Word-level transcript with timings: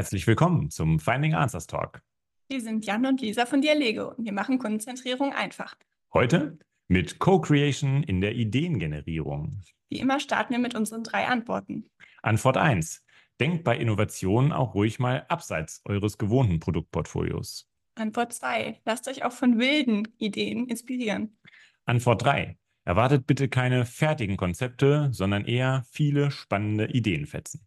Herzlich 0.00 0.26
willkommen 0.26 0.70
zum 0.70 0.98
Finding 0.98 1.34
Answers 1.34 1.66
Talk. 1.66 2.00
Wir 2.48 2.62
sind 2.62 2.86
Jan 2.86 3.04
und 3.04 3.20
Lisa 3.20 3.44
von 3.44 3.60
Dialego 3.60 4.14
und 4.14 4.24
wir 4.24 4.32
machen 4.32 4.58
Kundenzentrierung 4.58 5.34
einfach. 5.34 5.74
Heute 6.14 6.58
mit 6.88 7.18
Co-Creation 7.18 8.02
in 8.04 8.22
der 8.22 8.34
Ideengenerierung. 8.34 9.60
Wie 9.90 9.98
immer 9.98 10.18
starten 10.18 10.54
wir 10.54 10.58
mit 10.58 10.74
unseren 10.74 11.04
drei 11.04 11.26
Antworten. 11.26 11.90
Antwort 12.22 12.56
1. 12.56 13.04
Denkt 13.40 13.62
bei 13.62 13.76
Innovationen 13.76 14.52
auch 14.52 14.74
ruhig 14.74 15.00
mal 15.00 15.26
abseits 15.28 15.82
eures 15.84 16.16
gewohnten 16.16 16.60
Produktportfolios. 16.60 17.68
Antwort 17.94 18.32
2. 18.32 18.80
Lasst 18.86 19.06
euch 19.06 19.22
auch 19.22 19.32
von 19.32 19.58
wilden 19.58 20.08
Ideen 20.16 20.66
inspirieren. 20.66 21.36
Antwort 21.84 22.24
3. 22.24 22.56
Erwartet 22.86 23.26
bitte 23.26 23.50
keine 23.50 23.84
fertigen 23.84 24.38
Konzepte, 24.38 25.10
sondern 25.12 25.44
eher 25.44 25.84
viele 25.90 26.30
spannende 26.30 26.86
Ideenfetzen. 26.86 27.66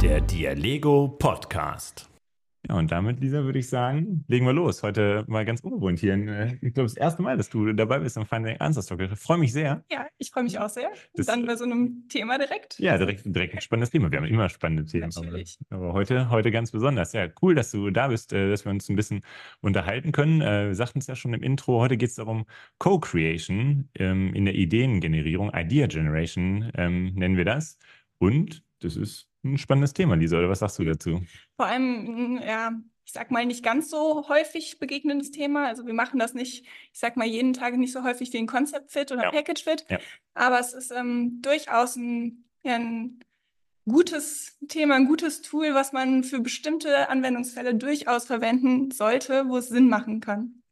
Der 0.00 0.20
Dialego 0.20 1.08
Podcast. 1.18 2.07
Ja, 2.68 2.74
und 2.76 2.90
damit, 2.92 3.20
Lisa, 3.20 3.44
würde 3.44 3.58
ich 3.58 3.68
sagen, 3.68 4.24
legen 4.28 4.44
wir 4.44 4.52
los. 4.52 4.82
Heute 4.82 5.24
mal 5.26 5.44
ganz 5.46 5.60
ungewohnt 5.60 6.00
hier. 6.00 6.14
Äh, 6.14 6.52
ich 6.60 6.74
glaube, 6.74 6.82
das 6.88 6.96
erste 6.98 7.22
Mal, 7.22 7.36
dass 7.38 7.48
du 7.48 7.72
dabei 7.72 7.98
bist 8.00 8.18
im 8.18 8.26
Finding 8.26 8.58
Answers 8.58 8.84
Talk. 8.86 9.00
Ich 9.00 9.18
freue 9.18 9.38
mich 9.38 9.52
sehr. 9.54 9.84
Ja, 9.90 10.06
ich 10.18 10.30
freue 10.30 10.44
mich 10.44 10.58
auch 10.58 10.68
sehr. 10.68 10.90
Das- 11.14 11.24
Dann 11.26 11.46
bei 11.46 11.56
so 11.56 11.64
einem 11.64 12.04
Thema 12.10 12.36
direkt. 12.36 12.78
Ja, 12.78 12.98
direkt, 12.98 13.22
direkt 13.24 13.54
ein 13.54 13.60
spannendes 13.62 13.90
Thema. 13.90 14.10
Wir 14.12 14.18
haben 14.18 14.26
immer 14.26 14.50
spannende 14.50 14.84
Themen. 14.84 15.10
Aber, 15.16 15.24
Natürlich. 15.24 15.58
aber 15.70 15.92
heute, 15.94 16.28
heute 16.28 16.50
ganz 16.50 16.70
besonders. 16.70 17.14
Ja, 17.14 17.26
cool, 17.40 17.54
dass 17.54 17.70
du 17.70 17.88
da 17.90 18.08
bist, 18.08 18.34
äh, 18.34 18.50
dass 18.50 18.66
wir 18.66 18.70
uns 18.70 18.88
ein 18.90 18.96
bisschen 18.96 19.22
unterhalten 19.62 20.12
können. 20.12 20.42
Äh, 20.42 20.66
Wir 20.66 20.74
sagten 20.74 20.98
es 20.98 21.06
ja 21.06 21.16
schon 21.16 21.32
im 21.32 21.42
Intro. 21.42 21.80
Heute 21.80 21.96
geht 21.96 22.10
es 22.10 22.16
darum, 22.16 22.44
Co-Creation 22.78 23.88
ähm, 23.94 24.34
in 24.34 24.44
der 24.44 24.54
Ideengenerierung, 24.54 25.52
Idea 25.54 25.86
Generation 25.86 26.70
ähm, 26.74 27.14
nennen 27.14 27.36
wir 27.36 27.44
das. 27.44 27.78
Und 28.18 28.62
das 28.80 28.96
ist 28.96 29.27
ein 29.44 29.58
spannendes 29.58 29.92
Thema, 29.92 30.14
Lisa. 30.16 30.38
Oder 30.38 30.48
was 30.48 30.60
sagst 30.60 30.78
du 30.78 30.84
dazu? 30.84 31.22
Vor 31.56 31.66
allem, 31.66 32.34
mm, 32.34 32.42
ja, 32.42 32.72
ich 33.04 33.12
sag 33.12 33.30
mal, 33.30 33.46
nicht 33.46 33.64
ganz 33.64 33.90
so 33.90 34.28
häufig 34.28 34.78
begegnendes 34.78 35.30
Thema. 35.30 35.66
Also 35.66 35.86
wir 35.86 35.94
machen 35.94 36.18
das 36.18 36.34
nicht, 36.34 36.64
ich 36.92 36.98
sag 36.98 37.16
mal, 37.16 37.26
jeden 37.26 37.54
Tag 37.54 37.76
nicht 37.76 37.92
so 37.92 38.02
häufig 38.02 38.32
wie 38.32 38.38
ein 38.38 38.46
Concept 38.46 38.90
Fit 38.92 39.10
oder 39.12 39.24
Ja. 39.24 39.30
Package 39.30 39.64
Fit. 39.64 39.86
Ja. 39.88 39.98
Aber 40.34 40.60
es 40.60 40.72
ist 40.74 40.90
ähm, 40.90 41.40
durchaus 41.40 41.96
ein, 41.96 42.44
ja, 42.62 42.74
ein 42.74 43.20
gutes 43.88 44.58
Thema, 44.68 44.96
ein 44.96 45.06
gutes 45.06 45.40
Tool, 45.40 45.74
was 45.74 45.92
man 45.92 46.22
für 46.22 46.40
bestimmte 46.40 47.08
Anwendungsfälle 47.08 47.74
durchaus 47.74 48.26
verwenden 48.26 48.90
sollte, 48.90 49.48
wo 49.48 49.56
es 49.56 49.68
Sinn 49.68 49.88
machen 49.88 50.20
kann. 50.20 50.62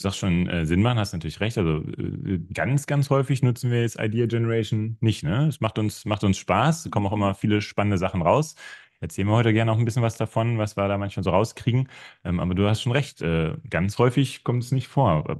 Sagst 0.00 0.18
schon, 0.18 0.46
äh, 0.48 0.64
Sinn 0.64 0.80
machen, 0.82 0.98
hast 0.98 1.12
natürlich 1.12 1.40
recht. 1.40 1.58
Also 1.58 1.78
äh, 1.78 2.38
ganz, 2.54 2.86
ganz 2.86 3.10
häufig 3.10 3.42
nutzen 3.42 3.70
wir 3.70 3.82
jetzt 3.82 3.98
Idea 3.98 4.26
Generation 4.26 4.96
nicht. 5.00 5.24
Ne? 5.24 5.48
Es 5.48 5.60
macht 5.60 5.78
uns, 5.78 6.04
macht 6.04 6.22
uns 6.22 6.38
Spaß. 6.38 6.88
Kommen 6.90 7.06
auch 7.06 7.12
immer 7.12 7.34
viele 7.34 7.60
spannende 7.60 7.98
Sachen 7.98 8.22
raus. 8.22 8.54
Erzählen 9.00 9.28
wir 9.28 9.34
heute 9.34 9.52
gerne 9.52 9.72
auch 9.72 9.78
ein 9.78 9.84
bisschen 9.84 10.02
was 10.02 10.16
davon, 10.16 10.58
was 10.58 10.76
wir 10.76 10.86
da 10.88 10.98
manchmal 10.98 11.24
so 11.24 11.30
rauskriegen. 11.30 11.88
Ähm, 12.24 12.40
aber 12.40 12.54
du 12.54 12.68
hast 12.68 12.82
schon 12.82 12.92
recht. 12.92 13.22
Äh, 13.22 13.56
ganz 13.70 13.98
häufig 13.98 14.44
kommt 14.44 14.62
es 14.62 14.72
nicht 14.72 14.88
vor. 14.88 15.38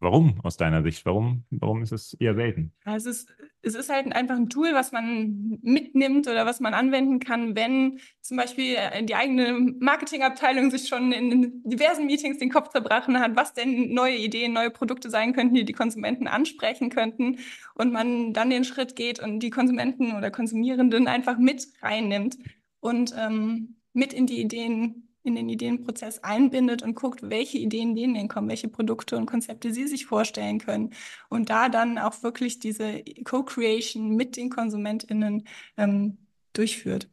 Warum 0.00 0.40
aus 0.44 0.56
deiner 0.56 0.82
Sicht? 0.82 1.04
Warum, 1.06 1.44
warum 1.50 1.82
ist 1.82 1.90
es 1.90 2.14
eher 2.14 2.34
selten? 2.34 2.72
Es 2.84 3.04
ist, 3.04 3.28
es 3.62 3.74
ist 3.74 3.90
halt 3.90 4.12
einfach 4.12 4.36
ein 4.36 4.48
Tool, 4.48 4.72
was 4.72 4.92
man 4.92 5.58
mitnimmt 5.62 6.28
oder 6.28 6.46
was 6.46 6.60
man 6.60 6.72
anwenden 6.72 7.18
kann, 7.18 7.56
wenn 7.56 7.98
zum 8.20 8.36
Beispiel 8.36 8.76
äh, 8.76 9.02
die 9.02 9.16
eigene 9.16 9.52
Marketingabteilung 9.80 10.70
sich 10.70 10.88
schon 10.88 11.10
in 11.10 11.62
diversen 11.64 12.06
Meetings 12.06 12.38
den 12.38 12.50
Kopf 12.50 12.68
zerbrochen 12.68 13.18
hat, 13.18 13.34
was 13.34 13.54
denn 13.54 13.92
neue 13.92 14.16
Ideen, 14.16 14.52
neue 14.52 14.70
Produkte 14.70 15.10
sein 15.10 15.32
könnten, 15.32 15.54
die 15.54 15.64
die 15.64 15.72
Konsumenten 15.72 16.28
ansprechen 16.28 16.90
könnten 16.90 17.38
und 17.74 17.92
man 17.92 18.32
dann 18.32 18.50
den 18.50 18.64
Schritt 18.64 18.94
geht 18.94 19.18
und 19.18 19.40
die 19.40 19.50
Konsumenten 19.50 20.12
oder 20.16 20.30
Konsumierenden 20.30 21.08
einfach 21.08 21.38
mit 21.38 21.66
reinnimmt 21.82 22.38
und 22.78 23.14
ähm, 23.18 23.76
mit 23.92 24.12
in 24.12 24.26
die 24.26 24.40
Ideen 24.40 25.07
in 25.22 25.34
den 25.34 25.48
Ideenprozess 25.48 26.22
einbindet 26.24 26.82
und 26.82 26.94
guckt, 26.94 27.20
welche 27.22 27.58
Ideen 27.58 27.94
denen 27.94 28.14
denn 28.14 28.28
kommen, 28.28 28.48
welche 28.48 28.68
Produkte 28.68 29.16
und 29.16 29.26
Konzepte 29.26 29.72
sie 29.72 29.86
sich 29.86 30.06
vorstellen 30.06 30.58
können 30.58 30.90
und 31.28 31.50
da 31.50 31.68
dann 31.68 31.98
auch 31.98 32.22
wirklich 32.22 32.58
diese 32.58 33.02
Co-Creation 33.24 34.16
mit 34.16 34.36
den 34.36 34.50
KonsumentInnen 34.50 35.44
ähm, 35.76 36.18
durchführt. 36.52 37.08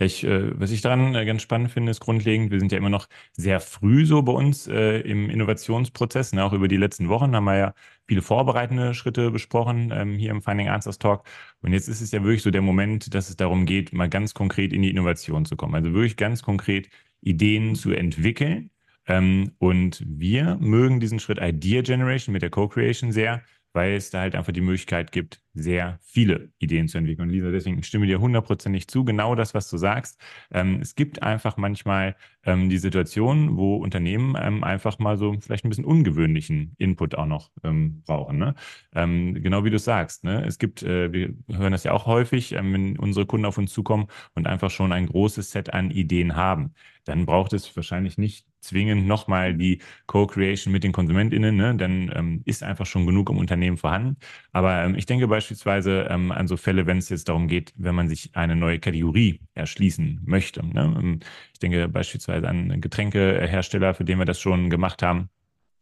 Ich, 0.00 0.22
äh, 0.22 0.58
was 0.58 0.70
ich 0.70 0.80
daran 0.80 1.16
äh, 1.16 1.26
ganz 1.26 1.42
spannend 1.42 1.72
finde, 1.72 1.90
ist 1.90 1.98
grundlegend, 1.98 2.52
wir 2.52 2.60
sind 2.60 2.70
ja 2.70 2.78
immer 2.78 2.88
noch 2.88 3.08
sehr 3.32 3.58
früh 3.58 4.06
so 4.06 4.22
bei 4.22 4.32
uns 4.32 4.68
äh, 4.68 5.00
im 5.00 5.28
Innovationsprozess. 5.28 6.32
Ne? 6.34 6.44
Auch 6.44 6.52
über 6.52 6.68
die 6.68 6.76
letzten 6.76 7.08
Wochen 7.08 7.34
haben 7.34 7.44
wir 7.44 7.56
ja 7.56 7.74
viele 8.06 8.22
vorbereitende 8.22 8.94
Schritte 8.94 9.32
besprochen 9.32 9.90
ähm, 9.92 10.16
hier 10.16 10.30
im 10.30 10.40
Finding 10.40 10.68
Answers 10.68 11.00
Talk. 11.00 11.24
Und 11.62 11.72
jetzt 11.72 11.88
ist 11.88 12.00
es 12.00 12.12
ja 12.12 12.22
wirklich 12.22 12.42
so 12.42 12.52
der 12.52 12.62
Moment, 12.62 13.12
dass 13.12 13.28
es 13.28 13.36
darum 13.36 13.66
geht, 13.66 13.92
mal 13.92 14.08
ganz 14.08 14.34
konkret 14.34 14.72
in 14.72 14.82
die 14.82 14.90
Innovation 14.90 15.44
zu 15.44 15.56
kommen. 15.56 15.74
Also 15.74 15.92
wirklich 15.92 16.16
ganz 16.16 16.44
konkret 16.44 16.88
Ideen 17.20 17.74
zu 17.74 17.92
entwickeln. 17.92 18.70
Ähm, 19.06 19.52
und 19.58 20.04
wir 20.06 20.56
mögen 20.60 21.00
diesen 21.00 21.18
Schritt 21.18 21.38
Idea 21.40 21.82
Generation 21.82 22.32
mit 22.32 22.42
der 22.42 22.50
Co-Creation 22.50 23.12
sehr, 23.12 23.42
weil 23.78 23.94
es 23.94 24.10
da 24.10 24.22
halt 24.22 24.34
einfach 24.34 24.52
die 24.52 24.60
Möglichkeit 24.60 25.12
gibt, 25.12 25.40
sehr 25.54 26.00
viele 26.02 26.50
Ideen 26.58 26.88
zu 26.88 26.98
entwickeln. 26.98 27.28
Und 27.28 27.32
Lisa, 27.32 27.52
deswegen 27.52 27.80
stimme 27.84 28.08
dir 28.08 28.18
hundertprozentig 28.18 28.88
zu, 28.88 29.04
genau 29.04 29.36
das, 29.36 29.54
was 29.54 29.70
du 29.70 29.76
sagst. 29.76 30.20
Ähm, 30.50 30.80
es 30.82 30.96
gibt 30.96 31.22
einfach 31.22 31.56
manchmal 31.56 32.16
ähm, 32.42 32.70
die 32.70 32.78
Situation, 32.78 33.56
wo 33.56 33.76
Unternehmen 33.76 34.36
ähm, 34.36 34.64
einfach 34.64 34.98
mal 34.98 35.16
so 35.16 35.36
vielleicht 35.40 35.64
ein 35.64 35.68
bisschen 35.68 35.84
ungewöhnlichen 35.84 36.74
Input 36.78 37.14
auch 37.14 37.26
noch 37.26 37.52
ähm, 37.62 38.02
brauchen. 38.04 38.38
Ne? 38.38 38.56
Ähm, 38.96 39.40
genau 39.40 39.64
wie 39.64 39.70
du 39.70 39.78
sagst. 39.78 40.24
Ne? 40.24 40.44
Es 40.44 40.58
gibt, 40.58 40.82
äh, 40.82 41.12
wir 41.12 41.34
hören 41.48 41.70
das 41.70 41.84
ja 41.84 41.92
auch 41.92 42.06
häufig, 42.06 42.54
ähm, 42.54 42.72
wenn 42.72 42.98
unsere 42.98 43.26
Kunden 43.26 43.46
auf 43.46 43.58
uns 43.58 43.72
zukommen 43.72 44.08
und 44.34 44.48
einfach 44.48 44.72
schon 44.72 44.92
ein 44.92 45.06
großes 45.06 45.52
Set 45.52 45.72
an 45.72 45.92
Ideen 45.92 46.34
haben. 46.34 46.74
Dann 47.04 47.26
braucht 47.26 47.52
es 47.52 47.76
wahrscheinlich 47.76 48.18
nicht 48.18 48.44
zwingend 48.68 49.06
nochmal 49.06 49.54
die 49.54 49.80
Co-Creation 50.06 50.72
mit 50.72 50.84
den 50.84 50.92
KonsumentInnen, 50.92 51.56
ne? 51.56 51.74
dann 51.76 52.10
ähm, 52.14 52.42
ist 52.44 52.62
einfach 52.62 52.86
schon 52.86 53.06
genug 53.06 53.30
im 53.30 53.38
Unternehmen 53.38 53.76
vorhanden. 53.76 54.16
Aber 54.52 54.84
ähm, 54.84 54.94
ich 54.94 55.06
denke 55.06 55.28
beispielsweise 55.28 56.06
ähm, 56.10 56.32
an 56.32 56.46
so 56.48 56.56
Fälle, 56.56 56.86
wenn 56.86 56.98
es 56.98 57.08
jetzt 57.08 57.28
darum 57.28 57.48
geht, 57.48 57.72
wenn 57.76 57.94
man 57.94 58.08
sich 58.08 58.30
eine 58.36 58.56
neue 58.56 58.78
Kategorie 58.78 59.40
erschließen 59.54 60.20
möchte. 60.24 60.64
Ne? 60.66 60.94
Ähm, 60.98 61.20
Ich 61.52 61.58
denke 61.58 61.88
beispielsweise 61.88 62.48
an 62.48 62.80
Getränkehersteller, 62.80 63.94
für 63.94 64.04
den 64.04 64.18
wir 64.18 64.24
das 64.26 64.40
schon 64.40 64.70
gemacht 64.70 65.02
haben, 65.02 65.28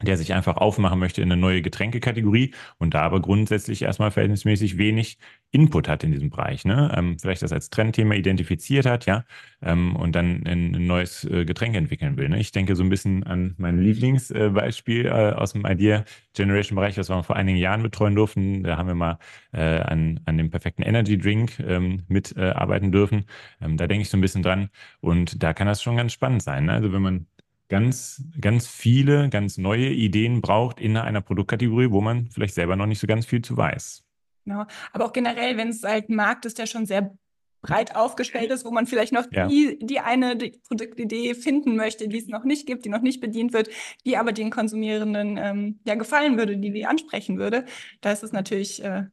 der 0.03 0.17
sich 0.17 0.35
einfach 0.35 0.57
aufmachen 0.57 0.99
möchte 0.99 1.23
in 1.23 1.33
eine 1.33 1.41
neue 1.41 1.63
Getränkekategorie 1.63 2.55
und 2.79 2.95
da 2.95 3.03
aber 3.03 3.21
grundsätzlich 3.21 3.83
erstmal 3.83 4.11
verhältnismäßig 4.11 4.77
wenig 4.77 5.19
Input 5.53 5.89
hat 5.89 6.05
in 6.05 6.13
diesem 6.13 6.29
Bereich. 6.29 6.65
Ne? 6.65 6.93
Ähm, 6.95 7.19
vielleicht 7.19 7.43
das 7.43 7.53
als 7.53 7.71
Trendthema 7.71 8.15
identifiziert 8.15 8.85
hat, 8.85 9.07
ja, 9.07 9.25
ähm, 9.63 9.97
und 9.97 10.15
dann 10.15 10.47
ein, 10.47 10.75
ein 10.75 10.87
neues 10.87 11.25
äh, 11.25 11.47
Getränk 11.47 11.75
entwickeln 11.77 12.19
will. 12.19 12.29
Ne? 12.29 12.39
Ich 12.41 12.53
denke 12.53 12.77
so 12.77 12.83
ein 12.83 12.91
bisschen 12.91 13.25
an 13.25 13.55
mein 13.57 13.79
Lieblingsbeispiel 13.79 15.07
äh, 15.07 15.11
aus 15.11 15.53
dem 15.53 15.65
Idea 15.65 16.05
Generation 16.35 16.77
Bereich, 16.77 16.99
was 16.99 17.09
wir 17.09 17.23
vor 17.23 17.37
einigen 17.37 17.57
Jahren 17.57 17.83
betreuen 17.83 18.15
durften. 18.15 18.65
Da 18.65 18.77
haben 18.77 18.89
wir 18.89 18.95
mal 18.95 19.19
äh, 19.53 19.81
an, 19.81 20.21
an 20.27 20.37
dem 20.37 20.51
perfekten 20.51 20.83
Energy 20.83 21.17
Drink 21.17 21.59
ähm, 21.61 22.03
mitarbeiten 22.09 22.93
dürfen. 22.93 23.25
Ähm, 23.63 23.79
da 23.79 23.87
denke 23.87 24.03
ich 24.03 24.11
so 24.11 24.19
ein 24.19 24.21
bisschen 24.21 24.43
dran 24.43 24.69
und 25.01 25.43
da 25.43 25.55
kann 25.55 25.67
das 25.67 25.83
schon 25.83 25.97
ganz 25.97 26.13
spannend 26.13 26.43
sein. 26.43 26.67
Ne? 26.67 26.73
Also 26.73 26.93
wenn 26.93 27.03
man 27.03 27.27
ganz, 27.69 28.23
ganz 28.41 28.67
viele, 28.67 29.29
ganz 29.29 29.59
neue 29.59 29.89
Ideen 29.91 30.41
braucht 30.41 30.81
in 30.81 30.97
einer 30.97 31.21
Produktkategorie, 31.21 31.91
wo 31.91 32.01
man 32.01 32.29
vielleicht 32.31 32.55
selber 32.55 32.77
noch 32.77 32.87
nicht 32.87 33.01
so 33.01 33.07
ganz 33.07 33.27
viel 33.27 33.43
zu 33.43 33.57
weiß. 33.57 34.05
Genau. 34.45 34.65
Aber 34.93 35.07
auch 35.07 35.13
generell, 35.13 35.57
wenn 35.57 35.69
es 35.69 35.83
halt 35.83 36.09
ein 36.09 36.15
Markt 36.15 36.47
ist, 36.47 36.59
der 36.59 36.67
schon 36.67 36.87
sehr 36.87 37.17
breit 37.63 37.97
aufgestellt 37.97 38.51
ist, 38.53 38.65
wo 38.65 38.71
man 38.71 38.87
vielleicht 38.87 39.13
noch 39.13 39.27
Ja. 39.33 39.49
die, 39.49 39.79
die 39.81 39.99
eine 39.99 40.37
die 40.37 40.53
Produktidee 40.69 41.35
finden 41.35 41.75
möchte, 41.75 42.07
die 42.07 42.19
es 42.19 42.29
noch 42.29 42.45
nicht 42.45 42.67
gibt, 42.67 42.85
die 42.85 42.89
noch 42.89 43.01
nicht 43.03 43.21
bedient 43.21 43.53
wird, 43.53 43.69
die 44.05 44.17
aber 44.17 44.33
den 44.33 44.51
Konsumierenden 44.51 45.37
ähm, 45.37 45.81
ja 45.85 45.97
gefallen 45.97 46.39
würde, 46.39 46.59
die 46.59 46.71
die 46.71 46.87
ansprechen 46.87 47.39
würde, 47.39 47.65
da 48.03 48.13
ist 48.13 48.23
es 48.23 48.31
natürlich 48.33 48.85
äh, 48.85 49.05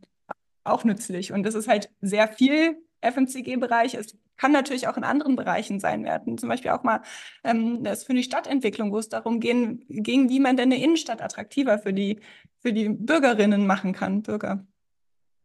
auch 0.63 0.83
nützlich. 0.83 1.31
Und 1.31 1.43
das 1.43 1.55
ist 1.55 1.67
halt 1.67 1.89
sehr 2.01 2.27
viel 2.27 2.77
FMCG-Bereich. 3.01 3.95
Es 3.95 4.15
kann 4.37 4.51
natürlich 4.51 4.87
auch 4.87 4.97
in 4.97 5.03
anderen 5.03 5.35
Bereichen 5.35 5.79
sein. 5.79 6.03
Wir 6.03 6.13
hatten 6.13 6.37
zum 6.37 6.49
Beispiel 6.49 6.71
auch 6.71 6.83
mal 6.83 7.01
ähm, 7.43 7.83
das 7.83 8.03
für 8.03 8.13
die 8.13 8.23
Stadtentwicklung, 8.23 8.91
wo 8.91 8.99
es 8.99 9.09
darum 9.09 9.39
gehen, 9.39 9.85
ging, 9.89 10.29
wie 10.29 10.39
man 10.39 10.57
denn 10.57 10.71
eine 10.71 10.83
Innenstadt 10.83 11.21
attraktiver 11.21 11.79
für 11.79 11.93
die, 11.93 12.19
für 12.59 12.73
die 12.73 12.89
Bürgerinnen 12.89 13.67
machen 13.67 13.93
kann, 13.93 14.21
Bürger. 14.23 14.65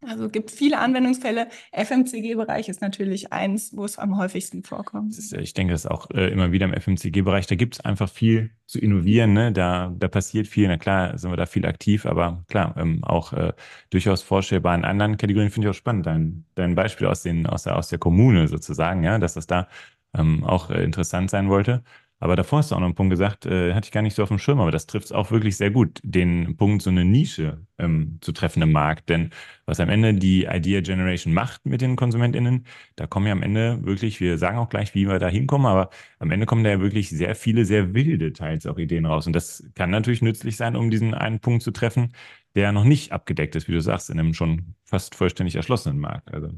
Also 0.06 0.26
es 0.26 0.32
gibt 0.32 0.50
viele 0.50 0.78
Anwendungsfälle. 0.78 1.48
FMCG-Bereich 1.72 2.68
ist 2.68 2.80
natürlich 2.80 3.32
eins, 3.32 3.76
wo 3.76 3.84
es 3.84 3.98
am 3.98 4.16
häufigsten 4.16 4.62
vorkommt. 4.62 5.18
Ist, 5.18 5.32
ich 5.32 5.54
denke, 5.54 5.72
das 5.72 5.84
ist 5.84 5.90
auch 5.90 6.10
äh, 6.10 6.28
immer 6.28 6.52
wieder 6.52 6.66
im 6.66 6.72
FMCG-Bereich. 6.72 7.46
Da 7.48 7.56
gibt 7.56 7.74
es 7.74 7.80
einfach 7.80 8.08
viel 8.08 8.50
zu 8.66 8.78
innovieren. 8.78 9.32
Ne? 9.32 9.52
Da, 9.52 9.92
da 9.96 10.08
passiert 10.08 10.46
viel. 10.46 10.68
Na 10.68 10.76
klar, 10.76 11.18
sind 11.18 11.30
wir 11.32 11.36
da 11.36 11.46
viel 11.46 11.66
aktiv, 11.66 12.06
aber 12.06 12.44
klar, 12.48 12.76
ähm, 12.78 13.02
auch 13.02 13.32
äh, 13.32 13.52
durchaus 13.90 14.22
vorstellbar 14.22 14.74
in 14.76 14.84
anderen 14.84 15.16
Kategorien 15.16 15.50
finde 15.50 15.68
ich 15.68 15.70
auch 15.70 15.78
spannend. 15.78 16.06
Dein, 16.06 16.44
dein 16.54 16.76
Beispiel 16.76 17.08
aus, 17.08 17.22
den, 17.22 17.46
aus, 17.46 17.64
der, 17.64 17.76
aus 17.76 17.88
der 17.88 17.98
Kommune 17.98 18.46
sozusagen, 18.46 19.02
ja, 19.02 19.18
dass 19.18 19.34
das 19.34 19.48
da 19.48 19.68
ähm, 20.16 20.44
auch 20.44 20.70
äh, 20.70 20.84
interessant 20.84 21.30
sein 21.30 21.48
wollte. 21.48 21.82
Aber 22.20 22.35
davor 22.35 22.59
hast 22.59 22.70
du 22.70 22.75
auch 22.75 22.81
noch 22.81 22.87
einen 22.87 22.97
Punkt 22.97 23.11
gesagt, 23.11 23.47
äh, 23.47 23.75
hatte 23.75 23.87
ich 23.87 23.93
gar 23.93 24.03
nicht 24.03 24.17
so 24.17 24.23
auf 24.25 24.29
dem 24.29 24.38
Schirm, 24.38 24.61
aber 24.61 24.73
das 24.73 24.87
trifft 24.87 25.06
es 25.06 25.12
auch 25.12 25.31
wirklich 25.31 25.56
sehr 25.56 25.70
gut, 25.70 26.00
den 26.03 26.56
Punkt, 26.56 26.82
so 26.82 26.91
eine 26.91 27.05
Nische 27.05 27.65
ähm, 27.79 28.19
zu 28.20 28.32
treffen 28.32 28.61
im 28.62 28.73
Markt. 28.73 29.09
Denn 29.09 29.31
was 29.67 29.79
am 29.79 29.88
Ende 29.88 30.15
die 30.15 30.44
Idea 30.44 30.81
Generation 30.81 31.32
macht 31.32 31.65
mit 31.65 31.81
den 31.81 31.94
KonsumentInnen, 31.94 32.67
da 32.97 33.06
kommen 33.06 33.26
ja 33.26 33.32
am 33.32 33.43
Ende 33.43 33.85
wirklich, 33.85 34.20
wir 34.20 34.37
sagen 34.38 34.59
auch 34.59 34.69
gleich, 34.69 34.94
wie 34.94 35.06
wir 35.06 35.19
da 35.20 35.29
hinkommen, 35.29 35.67
aber 35.67 35.91
am 36.19 36.31
Ende 36.32 36.47
kommen 36.47 36.65
da 36.65 36.70
ja 36.70 36.81
wirklich 36.81 37.09
sehr 37.11 37.35
viele, 37.37 37.65
sehr 37.65 37.94
wilde 37.94 38.32
teils 38.32 38.67
auch 38.67 38.79
Ideen 38.79 39.06
raus. 39.06 39.26
Und 39.29 39.35
das 39.35 39.65
kann 39.75 39.91
natürlich 39.91 40.23
nützlich 40.23 40.56
sein, 40.56 40.75
um 40.75 40.91
diesen 40.91 41.15
einen 41.15 41.38
Punkt 41.41 41.62
zu 41.62 41.70
treffen, 41.70 42.15
der 42.56 42.73
noch 42.73 42.85
nicht 42.85 43.12
abgedeckt 43.12 43.55
ist, 43.55 43.69
wie 43.69 43.73
du 43.73 43.81
sagst, 43.81 44.11
in 44.11 44.19
einem 44.19 44.35
schon 44.35 44.75
fast 44.85 45.15
vollständig 45.15 45.55
erschlossenen 45.55 45.99
Markt. 45.99 46.32
Also 46.35 46.50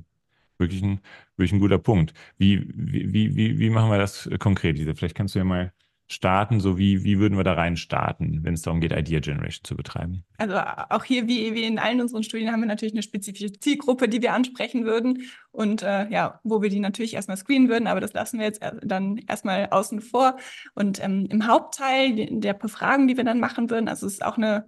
wirklich 0.61 0.83
ein, 0.83 1.01
wirklich 1.37 1.53
ein 1.53 1.61
guter 1.61 1.79
Punkt. 1.79 2.15
Wie, 2.39 2.67
wie, 2.75 3.35
wie, 3.35 3.59
wie 3.59 3.71
machen 3.71 3.91
wir 3.91 3.99
das 3.99 4.29
konkret? 4.39 4.79
Vielleicht 4.97 5.15
kannst 5.15 5.35
du 5.35 5.41
ja 5.41 5.45
mal 5.45 5.73
starten, 6.11 6.59
so 6.59 6.77
wie, 6.77 7.05
wie 7.05 7.21
würden 7.21 7.37
wir 7.37 7.45
da 7.45 7.53
rein 7.53 7.77
starten, 7.77 8.41
wenn 8.43 8.55
es 8.55 8.62
darum 8.62 8.81
geht, 8.81 8.91
Idea 8.93 9.21
Generation 9.21 9.62
zu 9.62 9.77
betreiben? 9.77 10.25
Also 10.39 10.57
auch 10.57 11.05
hier, 11.05 11.29
wie, 11.29 11.55
wie 11.55 11.62
in 11.62 11.79
allen 11.79 12.01
unseren 12.01 12.25
Studien, 12.25 12.51
haben 12.51 12.61
wir 12.61 12.67
natürlich 12.67 12.95
eine 12.95 13.05
spezifische 13.05 13.53
Zielgruppe, 13.53 14.09
die 14.09 14.21
wir 14.21 14.33
ansprechen 14.33 14.85
würden 14.85 15.23
und 15.53 15.83
äh, 15.83 16.09
ja, 16.09 16.41
wo 16.43 16.62
wir 16.62 16.69
die 16.69 16.81
natürlich 16.81 17.15
erstmal 17.15 17.37
screenen 17.37 17.69
würden, 17.69 17.87
aber 17.87 18.01
das 18.01 18.12
lassen 18.12 18.41
wir 18.41 18.47
jetzt 18.47 18.61
dann 18.83 19.19
erstmal 19.29 19.69
außen 19.71 20.01
vor. 20.01 20.37
Und 20.75 21.03
ähm, 21.03 21.29
im 21.31 21.47
Hauptteil 21.47 22.27
der 22.29 22.55
Befragung, 22.55 23.07
die 23.07 23.17
wir 23.17 23.25
dann 23.25 23.39
machen 23.39 23.71
würden, 23.71 23.89
also 23.89 24.09
es 24.09 24.15
ist 24.15 24.25
auch 24.25 24.37
eine 24.37 24.67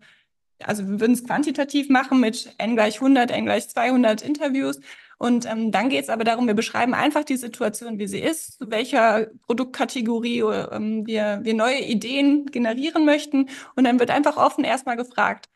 also 0.65 0.89
wir 0.89 1.01
würden 1.01 1.13
es 1.15 1.25
quantitativ 1.25 1.89
machen 1.89 2.21
mit 2.21 2.55
n 2.59 2.77
gleich 2.77 2.97
100, 2.97 3.33
n 3.33 3.47
gleich 3.47 3.69
200 3.69 4.23
Interviews 4.23 4.79
und 5.23 5.47
ähm, 5.47 5.71
dann 5.71 5.89
geht 5.89 6.03
es 6.03 6.09
aber 6.09 6.25
darum, 6.25 6.49
wir 6.49 6.55
beschreiben 6.55 6.95
einfach 6.95 7.23
die 7.23 7.37
Situation, 7.37 8.01
wie 8.01 8.09
sie 8.09 8.19
ist, 8.19 8.59
zu 8.59 8.69
welcher 8.73 9.29
Produktkategorie 9.47 10.41
ähm, 10.41 11.07
wir, 11.07 11.39
wir 11.45 11.55
neue 11.55 11.79
Ideen 11.79 12.47
generieren 12.47 13.05
möchten. 13.05 13.49
Und 13.77 13.85
dann 13.85 14.01
wird 14.01 14.11
einfach 14.11 14.37
offen 14.37 14.65
erstmal 14.65 14.97
gefragt, 14.97 15.49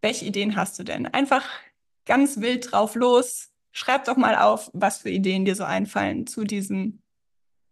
welche 0.00 0.24
Ideen 0.24 0.56
hast 0.56 0.78
du 0.78 0.84
denn? 0.84 1.06
Einfach 1.06 1.46
ganz 2.06 2.40
wild 2.40 2.72
drauf 2.72 2.94
los. 2.94 3.50
Schreib 3.72 4.06
doch 4.06 4.16
mal 4.16 4.36
auf, 4.36 4.70
was 4.72 4.96
für 4.96 5.10
Ideen 5.10 5.44
dir 5.44 5.54
so 5.54 5.64
einfallen 5.64 6.26
zu 6.26 6.44
diesem 6.44 6.99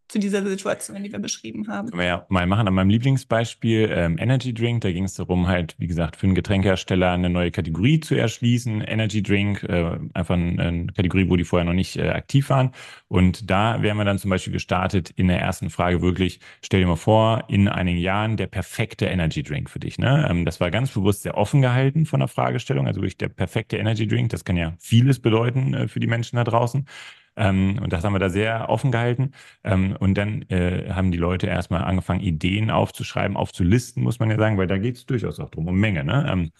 zu 0.08 0.18
dieser 0.18 0.44
Situation, 0.44 1.02
die 1.02 1.12
wir 1.12 1.18
beschrieben 1.18 1.68
haben. 1.68 1.90
Können 1.90 2.00
wir 2.00 2.06
ja 2.06 2.26
mal 2.30 2.46
machen. 2.46 2.66
An 2.66 2.74
meinem 2.74 2.88
Lieblingsbeispiel 2.88 3.90
ähm, 3.92 4.16
Energy 4.18 4.54
Drink, 4.54 4.80
da 4.80 4.90
ging 4.90 5.04
es 5.04 5.14
darum, 5.14 5.48
halt, 5.48 5.74
wie 5.78 5.86
gesagt, 5.86 6.16
für 6.16 6.26
einen 6.26 6.34
Getränkehersteller 6.34 7.12
eine 7.12 7.28
neue 7.28 7.50
Kategorie 7.50 8.00
zu 8.00 8.14
erschließen. 8.14 8.80
Energy 8.80 9.22
Drink, 9.22 9.62
äh, 9.64 9.98
einfach 10.14 10.34
eine, 10.34 10.86
Kategorie, 10.96 11.28
wo 11.28 11.36
die 11.36 11.44
vorher 11.44 11.66
noch 11.66 11.74
nicht 11.74 11.96
äh, 11.96 12.08
aktiv 12.08 12.48
waren. 12.48 12.72
Und 13.08 13.50
da 13.50 13.82
wären 13.82 13.98
wir 13.98 14.04
dann 14.04 14.18
zum 14.18 14.30
Beispiel 14.30 14.52
gestartet 14.52 15.10
in 15.10 15.28
der 15.28 15.40
ersten 15.40 15.68
Frage 15.68 16.00
wirklich, 16.00 16.40
stell 16.62 16.80
dir 16.80 16.86
mal 16.86 16.96
vor, 16.96 17.44
in 17.48 17.68
einigen 17.68 17.98
Jahren 17.98 18.38
der 18.38 18.46
perfekte 18.46 19.06
Energy 19.06 19.42
Drink 19.42 19.68
für 19.68 19.78
dich. 19.78 19.98
Ne? 19.98 20.26
Ähm, 20.30 20.46
das 20.46 20.58
war 20.58 20.70
ganz 20.70 20.90
bewusst 20.90 21.22
sehr 21.22 21.36
offen 21.36 21.60
gehalten 21.60 22.06
von 22.06 22.20
der 22.20 22.28
Fragestellung. 22.28 22.86
Also 22.86 23.02
wirklich 23.02 23.18
der 23.18 23.28
perfekte 23.28 23.76
Energy 23.76 24.06
Drink, 24.06 24.30
das 24.30 24.44
kann 24.44 24.56
ja 24.56 24.72
vieles 24.78 25.20
bedeuten 25.20 25.74
äh, 25.74 25.88
für 25.88 26.00
die 26.00 26.06
Menschen 26.06 26.36
da 26.36 26.44
draußen. 26.44 26.86
Ähm, 27.38 27.78
und 27.82 27.92
das 27.92 28.04
haben 28.04 28.12
wir 28.12 28.18
da 28.18 28.30
sehr 28.30 28.68
offen 28.68 28.92
gehalten. 28.92 29.32
Ähm, 29.64 29.96
und 29.98 30.14
dann 30.18 30.42
äh, 30.50 30.90
haben 30.92 31.10
die 31.12 31.18
Leute 31.18 31.46
erstmal 31.46 31.84
angefangen, 31.84 32.20
Ideen 32.20 32.70
aufzuschreiben, 32.70 33.36
aufzulisten, 33.36 34.02
muss 34.02 34.18
man 34.18 34.30
ja 34.30 34.36
sagen, 34.36 34.58
weil 34.58 34.66
da 34.66 34.78
geht 34.78 34.96
es 34.96 35.06
durchaus 35.06 35.40
auch 35.40 35.50
drum, 35.50 35.68
um 35.68 35.76
Menge. 35.78 36.04
Ne? 36.04 36.26
Ähm, 36.30 36.50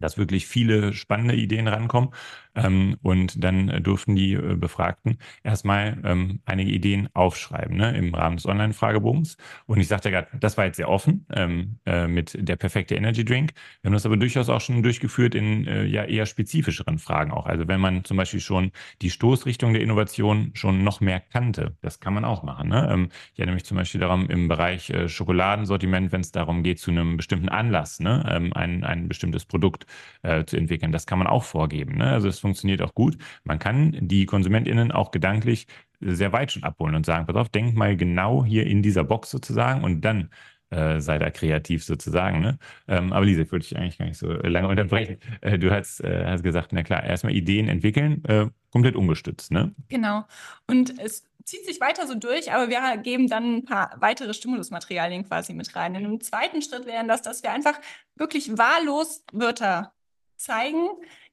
dass 0.00 0.18
wirklich 0.18 0.46
viele 0.46 0.92
spannende 0.94 1.34
Ideen 1.34 1.68
rankommen. 1.68 2.10
Ähm, 2.54 2.96
und 3.02 3.42
dann 3.42 3.68
äh, 3.68 3.80
durften 3.80 4.16
die 4.16 4.34
äh, 4.34 4.56
Befragten 4.56 5.18
erstmal 5.42 5.98
ähm, 6.04 6.40
einige 6.44 6.70
Ideen 6.70 7.08
aufschreiben 7.14 7.76
ne, 7.76 7.96
im 7.96 8.14
Rahmen 8.14 8.36
des 8.36 8.46
Online-Fragebogens. 8.46 9.36
Und 9.66 9.80
ich 9.80 9.88
sagte 9.88 10.10
gerade, 10.10 10.28
das 10.38 10.56
war 10.56 10.64
jetzt 10.64 10.76
sehr 10.76 10.88
offen 10.88 11.26
ähm, 11.32 11.78
äh, 11.86 12.06
mit 12.06 12.36
der 12.36 12.56
perfekte 12.56 12.94
Energy 12.94 13.24
Drink. 13.24 13.52
Wir 13.82 13.88
haben 13.88 13.94
das 13.94 14.06
aber 14.06 14.16
durchaus 14.16 14.48
auch 14.48 14.60
schon 14.60 14.82
durchgeführt 14.82 15.34
in 15.34 15.66
äh, 15.66 15.84
ja 15.84 16.04
eher 16.04 16.26
spezifischeren 16.26 16.98
Fragen 16.98 17.30
auch. 17.30 17.46
Also 17.46 17.68
wenn 17.68 17.80
man 17.80 18.04
zum 18.04 18.16
Beispiel 18.16 18.40
schon 18.40 18.72
die 19.02 19.10
Stoßrichtung 19.10 19.72
der 19.72 19.82
Innovation 19.82 20.50
schon 20.54 20.82
noch 20.84 21.00
mehr 21.00 21.20
kannte, 21.20 21.76
das 21.82 22.00
kann 22.00 22.14
man 22.14 22.24
auch 22.24 22.42
machen. 22.42 22.68
Ne? 22.68 23.08
Ich 23.32 23.38
erinnere 23.38 23.54
mich 23.54 23.64
zum 23.64 23.76
Beispiel 23.76 24.00
darum 24.00 24.28
im 24.28 24.48
Bereich 24.48 24.90
äh, 24.90 25.08
Schokoladensortiment, 25.08 26.12
wenn 26.12 26.20
es 26.20 26.32
darum 26.32 26.62
geht, 26.62 26.78
zu 26.78 26.90
einem 26.90 27.16
bestimmten 27.16 27.48
Anlass 27.48 28.00
ne, 28.00 28.24
ähm, 28.28 28.52
ein, 28.54 28.84
ein 28.84 29.08
bestimmtes 29.08 29.44
Produkt 29.44 29.86
äh, 30.22 30.44
zu 30.44 30.56
entwickeln. 30.56 30.92
Das 30.92 31.06
kann 31.06 31.18
man 31.18 31.26
auch 31.26 31.44
vorgeben. 31.44 31.98
Ne? 31.98 32.10
Also 32.10 32.28
es 32.28 32.39
funktioniert 32.40 32.82
auch 32.82 32.94
gut. 32.94 33.16
Man 33.44 33.58
kann 33.58 33.96
die 34.00 34.26
KonsumentInnen 34.26 34.92
auch 34.92 35.10
gedanklich 35.10 35.66
sehr 36.00 36.32
weit 36.32 36.52
schon 36.52 36.64
abholen 36.64 36.94
und 36.94 37.06
sagen, 37.06 37.26
pass 37.26 37.36
auf, 37.36 37.48
denk 37.48 37.76
mal 37.76 37.96
genau 37.96 38.44
hier 38.44 38.66
in 38.66 38.82
dieser 38.82 39.04
Box 39.04 39.30
sozusagen 39.30 39.84
und 39.84 40.00
dann 40.00 40.30
äh, 40.70 41.00
sei 41.00 41.18
da 41.18 41.30
kreativ 41.30 41.84
sozusagen. 41.84 42.40
Ne? 42.40 42.58
Ähm, 42.88 43.12
aber 43.12 43.24
Lisa, 43.24 43.42
ich 43.42 43.52
wollte 43.52 43.68
dich 43.68 43.76
eigentlich 43.76 43.98
gar 43.98 44.06
nicht 44.06 44.18
so 44.18 44.28
lange 44.28 44.68
unterbrechen. 44.68 45.18
Äh, 45.42 45.58
du 45.58 45.70
hast, 45.70 46.00
äh, 46.00 46.24
hast 46.26 46.42
gesagt, 46.42 46.72
na 46.72 46.82
klar, 46.82 47.02
erstmal 47.02 47.34
Ideen 47.34 47.68
entwickeln, 47.68 48.22
äh, 48.26 48.46
komplett 48.70 48.94
ungestützt. 48.94 49.50
Ne? 49.50 49.74
Genau. 49.88 50.24
Und 50.66 50.98
es 50.98 51.24
zieht 51.44 51.64
sich 51.66 51.80
weiter 51.80 52.06
so 52.06 52.14
durch, 52.14 52.52
aber 52.52 52.68
wir 52.68 52.98
geben 52.98 53.28
dann 53.28 53.56
ein 53.56 53.64
paar 53.64 53.96
weitere 53.98 54.34
Stimulusmaterialien 54.34 55.26
quasi 55.26 55.54
mit 55.54 55.74
rein. 55.74 55.94
In 55.94 56.04
einem 56.04 56.20
zweiten 56.20 56.62
Schritt 56.62 56.86
wären 56.86 57.08
das, 57.08 57.22
dass 57.22 57.42
wir 57.42 57.52
einfach 57.52 57.80
wirklich 58.16 58.56
wahllos 58.58 59.24
Wörter 59.32 59.92
zeigen, 60.36 60.88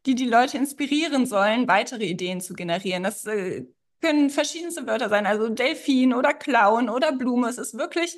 die 0.08 0.16
die 0.16 0.26
Leute 0.26 0.58
inspirieren 0.58 1.26
sollen, 1.26 1.68
weitere 1.68 2.06
Ideen 2.06 2.42
zu 2.42 2.54
generieren. 2.54 3.04
Das 3.04 3.26
äh, 3.26 3.66
können 4.02 4.30
verschiedenste 4.30 4.88
Wörter 4.88 5.10
sein, 5.10 5.26
also 5.26 5.50
Delfin 5.50 6.14
oder 6.14 6.34
Clown 6.34 6.90
oder 6.90 7.12
Blume. 7.12 7.50
Es 7.50 7.58
ist 7.58 7.78
wirklich 7.78 8.18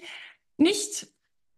nicht 0.57 1.07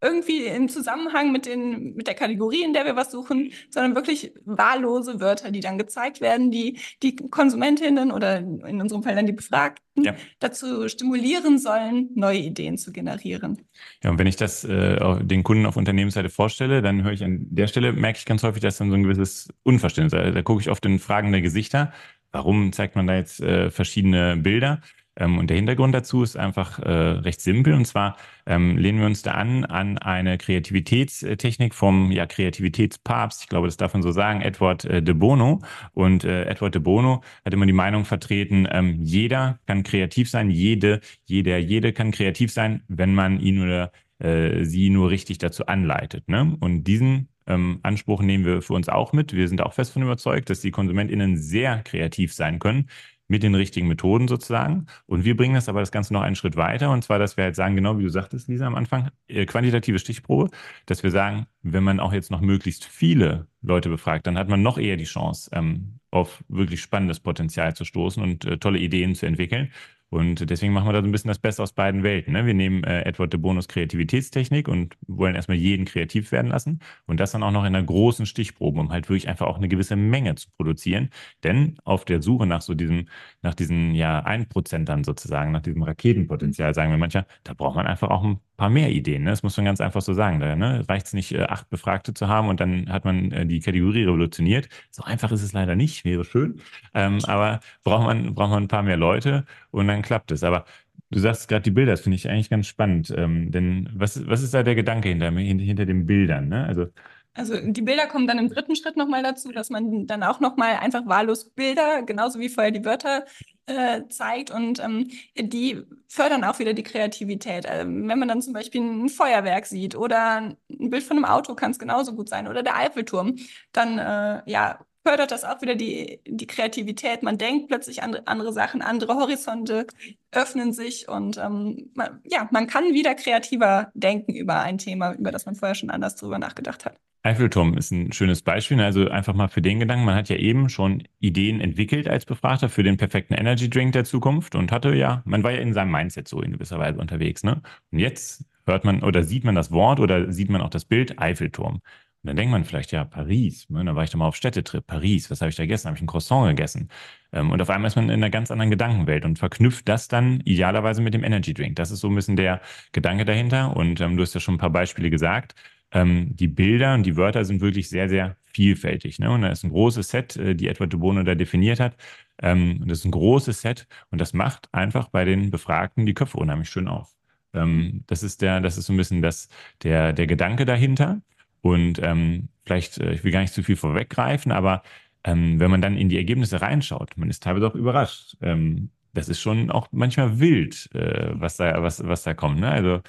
irgendwie 0.02 0.46
im 0.46 0.68
Zusammenhang 0.68 1.32
mit, 1.32 1.46
den, 1.46 1.94
mit 1.96 2.08
der 2.08 2.16
Kategorie, 2.16 2.64
in 2.64 2.74
der 2.74 2.86
wir 2.86 2.96
was 2.96 3.12
suchen, 3.12 3.52
sondern 3.70 3.96
wirklich 3.96 4.34
wahllose 4.46 5.20
Wörter, 5.20 5.52
die 5.52 5.60
dann 5.60 5.78
gezeigt 5.78 6.22
werden, 6.22 6.52
die 6.52 6.80
die 7.04 7.16
Konsumentinnen 7.16 8.12
oder 8.12 8.38
in 8.40 8.82
unserem 8.82 9.04
Fall 9.04 9.16
dann 9.16 9.28
die 9.28 9.34
Befragten 9.34 10.04
ja. 10.04 10.16
dazu 10.40 10.88
stimulieren 10.90 11.60
sollen, 11.60 12.10
neue 12.16 12.40
Ideen 12.40 12.78
zu 12.78 12.92
generieren. 12.92 13.62
Ja, 14.04 14.10
und 14.10 14.20
wenn 14.20 14.28
ich 14.28 14.36
das 14.36 14.64
äh, 14.64 15.24
den 15.24 15.44
Kunden 15.44 15.66
auf 15.66 15.78
Unternehmensseite 15.78 16.30
vorstelle, 16.30 16.82
dann 16.82 17.04
höre 17.04 17.12
ich 17.12 17.24
an 17.24 17.46
der 17.50 17.68
Stelle, 17.68 17.94
merke 17.94 18.18
ich 18.18 18.26
ganz 18.26 18.44
häufig, 18.44 18.62
dass 18.62 18.78
dann 18.78 18.90
so 18.90 18.96
ein 18.96 19.04
gewisses 19.04 19.50
Unverständnis, 19.64 20.12
da, 20.12 20.32
da 20.32 20.42
gucke 20.42 20.62
ich 20.62 20.70
oft 20.70 20.86
in 20.86 21.00
fragende 21.00 21.42
Gesichter. 21.42 21.94
Warum 22.32 22.72
zeigt 22.72 22.96
man 22.96 23.08
da 23.08 23.16
jetzt 23.16 23.42
äh, 23.42 23.70
verschiedene 23.70 24.38
Bilder? 24.38 24.82
Ähm, 25.18 25.38
und 25.38 25.50
der 25.50 25.58
Hintergrund 25.58 25.94
dazu 25.94 26.24
ist 26.24 26.38
einfach 26.38 26.80
äh, 26.80 26.90
recht 26.90 27.42
simpel. 27.42 27.74
Und 27.74 27.86
zwar 27.86 28.18
ähm, 28.46 28.78
lehnen 28.78 29.00
wir 29.00 29.06
uns 29.06 29.22
da 29.22 29.32
an 29.32 29.66
an 29.66 29.98
eine 29.98 30.38
Kreativitätstechnik 30.38 31.74
vom 31.76 32.12
ja, 32.12 32.26
Kreativitätspapst, 32.26 33.44
ich 33.44 33.50
glaube, 33.50 33.68
das 33.68 33.78
darf 33.78 33.94
man 33.94 34.04
so 34.04 34.12
sagen, 34.12 34.42
Edward 34.42 34.86
äh, 34.86 35.04
de 35.04 35.14
Bono. 35.14 35.62
Und 35.94 36.24
äh, 36.24 36.46
Edward 36.46 36.76
de 36.76 36.82
Bono 36.82 37.24
hat 37.46 37.54
immer 37.54 37.66
die 37.66 37.74
Meinung 37.74 38.06
vertreten, 38.06 38.68
ähm, 38.72 39.02
jeder 39.02 39.60
kann 39.68 39.84
kreativ 39.84 40.30
sein, 40.30 40.50
jede, 40.50 41.02
jeder, 41.26 41.58
jede 41.58 41.94
kann 41.94 42.12
kreativ 42.12 42.52
sein, 42.52 42.84
wenn 42.88 43.14
man 43.14 43.40
ihn 43.40 43.62
oder 43.62 43.92
äh, 44.20 44.64
sie 44.66 44.90
nur 44.90 45.10
richtig 45.10 45.40
dazu 45.40 45.66
anleitet. 45.66 46.30
Ne? 46.30 46.56
Und 46.60 46.84
diesen 46.84 47.28
ähm, 47.48 47.80
Anspruch 47.84 48.22
nehmen 48.22 48.46
wir 48.46 48.62
für 48.62 48.74
uns 48.74 48.90
auch 48.90 49.14
mit. 49.14 49.34
Wir 49.34 49.48
sind 49.48 49.62
auch 49.62 49.74
fest 49.74 49.92
davon 49.92 50.04
überzeugt, 50.04 50.50
dass 50.50 50.62
die 50.62 50.72
KonsumentInnen 50.72 51.38
sehr 51.38 51.82
kreativ 51.84 52.34
sein 52.34 52.60
können, 52.60 52.88
mit 53.32 53.44
den 53.44 53.56
richtigen 53.56 53.88
Methoden 53.88 54.28
sozusagen. 54.28 54.88
Und 55.06 55.24
wir 55.24 55.38
bringen 55.38 55.56
das 55.56 55.70
aber 55.70 55.80
das 55.80 55.94
Ganze 55.94 56.12
noch 56.12 56.22
einen 56.22 56.36
Schritt 56.36 56.58
weiter. 56.58 56.92
Und 56.92 57.02
zwar, 57.02 57.18
dass 57.18 57.38
wir 57.38 57.46
halt 57.46 57.56
sagen, 57.56 57.78
genau 57.78 57.98
wie 57.98 58.04
du 58.04 58.10
sagtest, 58.10 58.50
Lisa, 58.50 58.68
am 58.68 58.76
Anfang, 58.76 59.10
äh, 59.30 59.46
quantitative 59.46 60.00
Stichprobe, 60.00 60.50
dass 60.86 61.02
wir 61.02 61.12
sagen, 61.12 61.46
wenn 61.64 61.86
man 61.86 62.02
auch 62.02 62.12
jetzt 62.12 62.30
noch 62.30 62.42
möglichst 62.42 62.84
viele 62.84 63.48
Leute 63.62 63.88
befragt, 63.88 64.28
dann 64.28 64.38
hat 64.38 64.50
man 64.50 64.62
noch 64.62 64.78
eher 64.78 64.98
die 64.98 65.06
Chance, 65.06 65.50
ähm, 65.54 66.00
auf 66.12 66.44
wirklich 66.50 66.82
spannendes 66.82 67.22
Potenzial 67.22 67.74
zu 67.74 67.86
stoßen 67.86 68.22
und 68.22 68.44
äh, 68.44 68.58
tolle 68.58 68.80
Ideen 68.80 69.16
zu 69.16 69.26
entwickeln. 69.26 69.72
Und 70.12 70.50
deswegen 70.50 70.74
machen 70.74 70.90
wir 70.90 70.94
da 70.94 71.02
so 71.02 71.08
ein 71.08 71.12
bisschen 71.14 71.30
das 71.30 71.40
Beste 71.40 71.64
aus 71.64 71.72
beiden 71.72 72.04
Welten. 72.04 72.34
Ne? 72.34 72.46
Wir 72.46 72.54
nehmen 72.54 72.84
äh, 72.84 73.04
Edward 73.04 73.32
de 73.32 73.40
Bonus 73.40 73.70
Kreativitätstechnik 73.70 74.68
und 74.68 74.98
wollen 75.08 75.36
erstmal 75.36 75.58
jeden 75.58 75.86
kreativ 75.86 76.34
werden 76.34 76.52
lassen 76.52 76.80
und 77.08 77.22
das 77.22 77.32
dann 77.32 77.44
auch 77.44 77.52
noch 77.52 77.62
in 77.64 77.74
einer 77.74 77.84
großen 77.86 78.26
Stichprobe, 78.26 78.82
um 78.82 78.92
halt 78.92 79.08
wirklich 79.08 79.30
einfach 79.30 79.48
auch 79.48 79.56
eine 79.56 79.70
gewisse 79.70 79.96
Menge 79.96 80.36
zu 80.36 80.50
produzieren. 80.58 81.12
Denn 81.46 81.78
auf 81.86 82.04
der 82.04 82.22
Suche 82.22 82.46
nach 82.46 82.62
so 82.62 82.74
diesem, 82.74 83.08
nach 83.42 83.56
diesen 83.56 83.96
ja 83.96 84.20
Einprozentern 84.20 85.06
sozusagen, 85.06 85.54
nach 85.54 85.62
diesem 85.62 85.82
Raketenpotenzial, 85.84 86.74
sagen 86.74 86.92
wir 86.92 86.98
mancher, 86.98 87.26
da 87.46 87.54
braucht 87.54 87.78
man 87.78 87.88
einfach 87.88 88.10
auch 88.10 88.24
ein 88.26 88.42
paar 88.62 88.70
mehr 88.70 88.92
Ideen. 88.92 89.24
Ne? 89.24 89.32
Das 89.32 89.42
muss 89.42 89.58
man 89.58 89.66
ganz 89.66 89.82
einfach 89.82 90.04
so 90.04 90.14
sagen. 90.14 90.40
Da 90.40 90.56
ne? 90.56 90.86
reicht 90.88 91.08
es 91.08 91.14
nicht, 91.14 91.32
äh, 91.32 91.42
acht 91.42 91.68
Befragte 91.72 92.14
zu 92.14 92.28
haben 92.28 92.48
und 92.48 92.60
dann 92.60 92.90
hat 92.90 93.06
man 93.06 93.32
äh, 93.32 93.44
die 93.48 93.60
Kategorie 93.60 94.04
revolutioniert. 94.04 94.70
So 94.92 95.02
einfach 95.02 95.32
ist 95.32 95.42
es 95.42 95.52
leider 95.52 95.76
nicht, 95.76 96.06
wäre 96.06 96.24
schön. 96.24 96.62
Ähm, 96.94 97.18
aber 97.26 97.62
braucht 97.84 98.06
man, 98.06 98.36
braucht 98.36 98.52
man 98.52 98.64
ein 98.64 98.68
paar 98.68 98.84
mehr 98.84 98.98
Leute 98.98 99.46
und 99.72 99.88
dann 99.88 100.04
klappt 100.04 100.32
es. 100.32 100.44
Aber 100.44 100.66
du 101.10 101.18
sagst 101.18 101.48
gerade 101.48 101.64
die 101.64 101.72
Bilder, 101.72 101.94
das 101.94 102.02
finde 102.02 102.18
ich 102.18 102.30
eigentlich 102.30 102.52
ganz 102.52 102.68
spannend. 102.68 103.12
Ähm, 103.18 103.52
denn 103.52 103.90
was, 103.96 104.28
was 104.28 104.44
ist 104.44 104.54
da 104.54 104.62
der 104.62 104.76
Gedanke 104.76 105.10
hinter, 105.10 105.32
hinter, 105.32 105.88
den 105.88 106.06
Bildern? 106.06 106.50
Ne? 106.50 106.64
Also, 106.64 106.86
also 107.34 107.56
die 107.64 107.82
Bilder 107.82 108.06
kommen 108.06 108.28
dann 108.28 108.38
im 108.38 108.50
dritten 108.50 108.76
Schritt 108.76 108.96
nochmal 108.96 109.24
dazu, 109.24 109.52
dass 109.52 109.72
man 109.72 110.06
dann 110.06 110.22
auch 110.22 110.40
nochmal 110.40 110.76
einfach 110.76 111.08
wahllos 111.08 111.50
Bilder, 111.50 112.04
genauso 112.04 112.40
wie 112.40 112.50
vorher 112.50 112.72
die 112.72 112.86
Wörter, 112.86 113.26
äh, 113.68 114.02
zeigt 114.10 114.52
und 114.52 114.80
ähm, 114.80 115.10
die 115.38 115.84
fördern 116.08 116.44
auch 116.44 116.60
wieder 116.60 116.74
die 116.74 116.84
Kreativität. 116.84 117.66
Ähm, 117.68 118.08
wenn 118.08 118.20
man 118.20 118.28
dann 118.28 118.42
zum 118.42 118.54
Beispiel 118.54 118.82
ein 118.82 119.10
Feuerwerk 119.10 119.66
sieht 119.66 119.96
oder 119.96 120.38
ein 120.38 120.58
Bild 120.90 121.04
von 121.04 121.18
einem 121.18 121.26
Auto 121.26 121.56
kann 121.56 121.72
es 121.72 121.80
genauso 121.80 122.14
gut 122.14 122.30
sein 122.30 122.48
oder 122.48 122.64
der 122.64 122.76
Eiffelturm, 122.76 123.38
dann 123.72 124.00
äh, 124.00 124.42
ja 124.50 124.80
fördert 125.04 125.32
das 125.32 125.44
auch 125.44 125.62
wieder 125.62 125.76
die, 125.76 126.22
die 126.28 126.48
Kreativität. 126.48 127.24
Man 127.24 127.38
denkt 127.38 127.68
plötzlich 127.68 128.04
an 128.04 128.16
andere 128.26 128.54
Sachen, 128.54 128.82
andere 128.82 129.16
Horizonte 129.16 129.88
öffnen 130.32 130.74
sich 130.74 131.08
und 131.08 131.38
ähm, 131.38 131.92
man, 131.96 132.22
ja, 132.24 132.48
man 132.52 132.68
kann 132.68 132.94
wieder 132.94 133.16
kreativer 133.16 133.92
denken 133.94 134.34
über 134.36 134.60
ein 134.62 134.78
Thema, 134.78 135.14
über 135.14 135.32
das 135.32 135.46
man 135.46 135.56
vorher 135.56 135.76
schon 135.76 135.90
anders 135.90 136.16
drüber 136.16 136.40
nachgedacht 136.40 136.86
hat. 136.86 136.98
Eiffelturm 137.24 137.78
ist 137.78 137.92
ein 137.92 138.12
schönes 138.14 138.42
Beispiel. 138.42 138.82
Also 138.82 139.10
einfach 139.10 139.34
mal 139.36 139.48
für 139.48 139.62
den 139.62 139.80
Gedanken, 139.80 140.06
man 140.06 140.16
hat 140.16 140.30
ja 140.30 140.38
eben 140.38 140.70
schon 140.70 141.04
Ideen 141.20 141.62
entwickelt 141.62 142.08
als 142.08 142.26
Befragter 142.26 142.68
für 142.70 142.84
den 142.84 142.98
perfekten 142.98 143.36
Energy 143.36 143.70
Drink 143.70 143.94
der 143.94 144.06
Zukunft 144.06 144.56
und 144.56 144.72
hatte 144.72 144.96
ja, 144.96 145.22
man 145.26 145.44
war 145.44 145.52
ja 145.52 145.60
in 145.60 145.74
seinem 145.74 145.92
Mindset 145.92 146.28
so 146.28 146.42
in 146.42 146.54
gewisser 146.54 146.80
Weise 146.80 147.00
unterwegs. 147.00 147.44
Ne? 147.44 147.62
Und 147.92 148.00
jetzt 148.00 148.46
hört 148.66 148.86
man 148.86 149.04
oder 149.04 149.24
sieht 149.24 149.44
man 149.44 149.56
das 149.56 149.72
Wort 149.72 150.00
oder 150.00 150.32
sieht 150.32 150.50
man 150.50 150.62
auch 150.62 150.70
das 150.70 150.86
Bild 150.86 151.20
Eiffelturm. 151.20 151.82
Und 152.24 152.28
dann 152.28 152.36
denkt 152.36 152.52
man 152.52 152.66
vielleicht, 152.66 152.92
ja, 152.92 153.04
Paris, 153.04 153.68
ne? 153.70 153.84
da 153.84 153.96
war 153.96 154.04
ich 154.04 154.12
doch 154.12 154.20
mal 154.20 154.28
auf 154.28 154.36
Städtetrip, 154.36 154.86
Paris, 154.86 155.32
was 155.32 155.42
habe 155.42 155.50
ich 155.50 155.56
da 155.56 155.64
gegessen? 155.64 155.88
Habe 155.88 155.98
ich 155.98 156.04
ein 156.04 156.08
Croissant 156.08 156.48
gegessen? 156.50 156.90
Ähm, 157.34 157.50
und 157.52 157.62
auf 157.62 157.70
einmal 157.72 157.88
ist 157.88 157.96
man 157.96 158.06
in 158.06 158.12
einer 158.12 158.30
ganz 158.30 158.52
anderen 158.52 158.70
Gedankenwelt 158.70 159.26
und 159.26 159.40
verknüpft 159.40 159.90
das 159.90 160.08
dann 160.08 160.40
idealerweise 160.42 161.02
mit 161.02 161.16
dem 161.16 161.24
Energy 161.24 161.54
Drink. 161.54 161.78
Das 161.78 161.90
ist 161.90 162.00
so 162.00 162.10
ein 162.10 162.16
bisschen 162.16 162.36
der 162.36 162.62
Gedanke 162.92 163.26
dahinter. 163.26 163.76
Und 163.76 164.02
ähm, 164.02 164.18
du 164.18 164.24
hast 164.24 164.36
ja 164.36 164.40
schon 164.40 164.56
ein 164.56 164.60
paar 164.60 164.70
Beispiele 164.70 165.10
gesagt. 165.10 165.56
Ähm, 165.92 166.36
die 166.36 166.48
Bilder 166.48 166.94
und 166.94 167.04
die 167.04 167.18
Wörter 167.18 167.46
sind 167.46 167.62
wirklich 167.62 167.90
sehr, 167.90 168.10
sehr 168.10 168.38
vielfältig. 168.46 169.20
Ne? 169.20 169.32
Und 169.32 169.42
da 169.42 169.50
ist 169.50 169.64
ein 169.64 169.72
großes 169.72 170.10
Set, 170.10 170.38
äh, 170.38 170.56
die 170.56 170.68
Edward 170.68 170.94
de 170.94 171.00
Bono 171.00 171.24
da 171.24 171.36
definiert 171.36 171.80
hat. 171.80 171.96
Ähm, 172.42 172.84
das 172.88 173.00
ist 173.00 173.06
ein 173.06 173.12
großes 173.12 173.62
Set 173.62 173.88
und 174.10 174.20
das 174.20 174.34
macht 174.34 174.70
einfach 174.74 175.10
bei 175.10 175.26
den 175.26 175.52
Befragten 175.52 176.06
die 176.06 176.14
Köpfe 176.14 176.38
unheimlich 176.38 176.70
schön 176.70 176.88
auf. 176.88 177.16
Ähm, 177.54 178.04
das 178.08 178.24
ist 178.24 178.42
der, 178.42 178.62
das 178.62 178.78
ist 178.78 178.86
so 178.88 178.94
ein 178.94 178.98
bisschen 178.98 179.22
das, 179.22 179.50
der, 179.84 180.14
der 180.14 180.28
Gedanke 180.28 180.66
dahinter. 180.66 181.22
Und 181.62 182.00
ähm, 182.02 182.50
vielleicht, 182.66 182.98
äh, 183.00 183.14
ich 183.14 183.24
will 183.24 183.32
gar 183.32 183.42
nicht 183.42 183.54
zu 183.54 183.64
viel 183.64 183.76
vorweggreifen, 183.76 184.52
aber 184.52 184.84
ähm, 185.24 185.60
wenn 185.60 185.72
man 185.72 185.82
dann 185.82 185.98
in 185.98 186.10
die 186.10 186.18
Ergebnisse 186.18 186.62
reinschaut, 186.62 187.18
man 187.18 187.30
ist 187.30 187.44
teilweise 187.44 187.68
auch 187.68 187.76
überrascht. 187.76 188.38
Ähm, 188.42 188.90
das 189.14 189.30
ist 189.30 189.42
schon 189.42 189.70
auch 189.72 189.88
manchmal 189.92 190.40
wild, 190.40 190.90
äh, 190.94 191.32
was 191.34 191.58
da, 191.58 191.84
was, 191.84 192.06
was 192.08 192.24
da 192.24 192.34
kommt. 192.34 192.60
Ne? 192.60 192.70
Also 192.72 193.02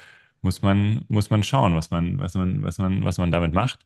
muss 0.42 0.62
man, 0.62 1.04
muss 1.08 1.30
man 1.30 1.42
schauen, 1.42 1.74
was 1.74 1.90
man, 1.90 2.18
was 2.18 2.34
man, 2.34 2.62
was 2.62 2.78
man, 2.78 3.04
was 3.04 3.18
man 3.18 3.30
damit 3.30 3.54
macht. 3.54 3.80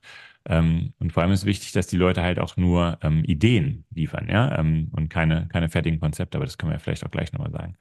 Ähm, 0.49 0.93
und 0.99 1.13
vor 1.13 1.23
allem 1.23 1.33
ist 1.33 1.45
wichtig, 1.45 1.73
dass 1.73 1.87
die 1.87 1.97
Leute 1.97 2.23
halt 2.23 2.39
auch 2.39 2.57
nur 2.57 2.99
ähm, 3.03 3.25
Ideen 3.25 3.85
liefern, 3.95 4.29
ja, 4.29 4.59
ähm, 4.59 4.89
und 4.93 5.09
keine, 5.11 5.49
keine 5.49 5.69
fertigen 5.69 6.01
Konzepte, 6.01 6.39
aber 6.39 6.45
das 6.47 6.59
können 6.59 6.71
wir 6.71 6.77
ja 6.77 6.81
vielleicht 6.81 7.05
auch 7.05 7.11
gleich 7.11 7.33
nochmal 7.33 7.51
sagen. 7.51 7.77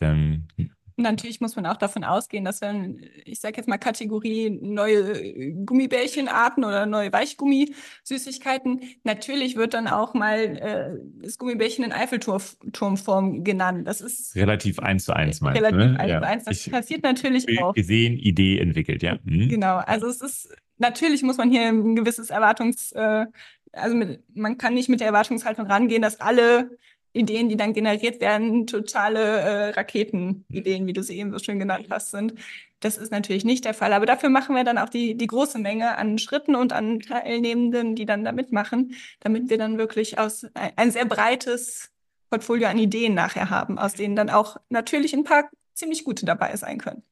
Denn, 0.00 0.48
Natürlich 0.96 1.40
muss 1.40 1.56
man 1.56 1.66
auch 1.66 1.76
davon 1.76 2.04
ausgehen, 2.04 2.44
dass 2.44 2.60
wenn, 2.60 3.04
ich 3.24 3.40
sage 3.40 3.56
jetzt 3.56 3.66
mal 3.68 3.78
Kategorie 3.78 4.48
neue 4.50 5.52
Gummibärchenarten 5.64 6.64
oder 6.64 6.86
neue 6.86 7.12
Weichgummisüßigkeiten, 7.12 8.80
natürlich 9.02 9.56
wird 9.56 9.74
dann 9.74 9.88
auch 9.88 10.14
mal 10.14 10.38
äh, 10.38 10.98
das 11.22 11.38
Gummibärchen 11.38 11.84
in 11.84 11.92
Eiffelturmform 11.92 13.44
genannt. 13.44 13.86
Das 13.88 14.00
ist 14.00 14.34
relativ 14.36 14.78
eins 14.78 15.04
zu 15.04 15.12
eins, 15.14 15.40
meinst 15.40 15.60
relativ 15.60 15.78
ne? 15.92 15.98
eins 16.00 16.10
Ja. 16.10 16.20
zu 16.20 16.26
eins. 16.26 16.44
Das 16.44 16.66
Ich- 16.66 16.72
passiert 16.72 17.02
natürlich 17.02 17.46
auch. 17.60 17.74
gesehen, 17.74 18.16
Idee 18.18 18.58
entwickelt, 18.58 19.02
ja. 19.02 19.18
Mhm. 19.24 19.48
Genau, 19.48 19.76
also 19.78 20.06
es 20.06 20.20
ist, 20.20 20.54
natürlich 20.78 21.22
muss 21.22 21.36
man 21.38 21.50
hier 21.50 21.62
ein 21.68 21.96
gewisses 21.96 22.30
Erwartungs, 22.30 22.92
äh, 22.92 23.26
also 23.72 23.96
mit, 23.96 24.22
man 24.36 24.56
kann 24.58 24.74
nicht 24.74 24.88
mit 24.88 25.00
der 25.00 25.08
Erwartungshaltung 25.08 25.66
rangehen, 25.66 26.02
dass 26.02 26.20
alle 26.20 26.78
Ideen, 27.14 27.48
die 27.48 27.56
dann 27.56 27.72
generiert 27.72 28.20
werden, 28.20 28.66
totale 28.66 29.20
äh, 29.20 29.68
Raketenideen, 29.70 30.86
wie 30.86 30.92
du 30.92 31.02
sie 31.02 31.18
eben 31.18 31.32
so 31.32 31.38
schön 31.38 31.58
genannt 31.58 31.86
hast, 31.88 32.10
sind. 32.10 32.34
Das 32.80 32.98
ist 32.98 33.10
natürlich 33.10 33.44
nicht 33.44 33.64
der 33.64 33.72
Fall, 33.72 33.92
aber 33.92 34.04
dafür 34.04 34.28
machen 34.28 34.54
wir 34.54 34.64
dann 34.64 34.78
auch 34.78 34.90
die, 34.90 35.16
die 35.16 35.26
große 35.26 35.58
Menge 35.58 35.96
an 35.96 36.18
Schritten 36.18 36.54
und 36.54 36.72
an 36.72 37.00
Teilnehmenden, 37.00 37.94
die 37.94 38.04
dann 38.04 38.24
da 38.24 38.32
mitmachen, 38.32 38.94
damit 39.20 39.48
wir 39.48 39.56
dann 39.56 39.78
wirklich 39.78 40.18
aus 40.18 40.44
ein, 40.54 40.72
ein 40.76 40.90
sehr 40.90 41.06
breites 41.06 41.92
Portfolio 42.28 42.68
an 42.68 42.78
Ideen 42.78 43.14
nachher 43.14 43.48
haben, 43.48 43.78
aus 43.78 43.94
denen 43.94 44.16
dann 44.16 44.28
auch 44.28 44.56
natürlich 44.68 45.14
ein 45.14 45.24
paar 45.24 45.48
ziemlich 45.72 46.04
gute 46.04 46.26
dabei 46.26 46.56
sein 46.56 46.78
können. 46.78 47.02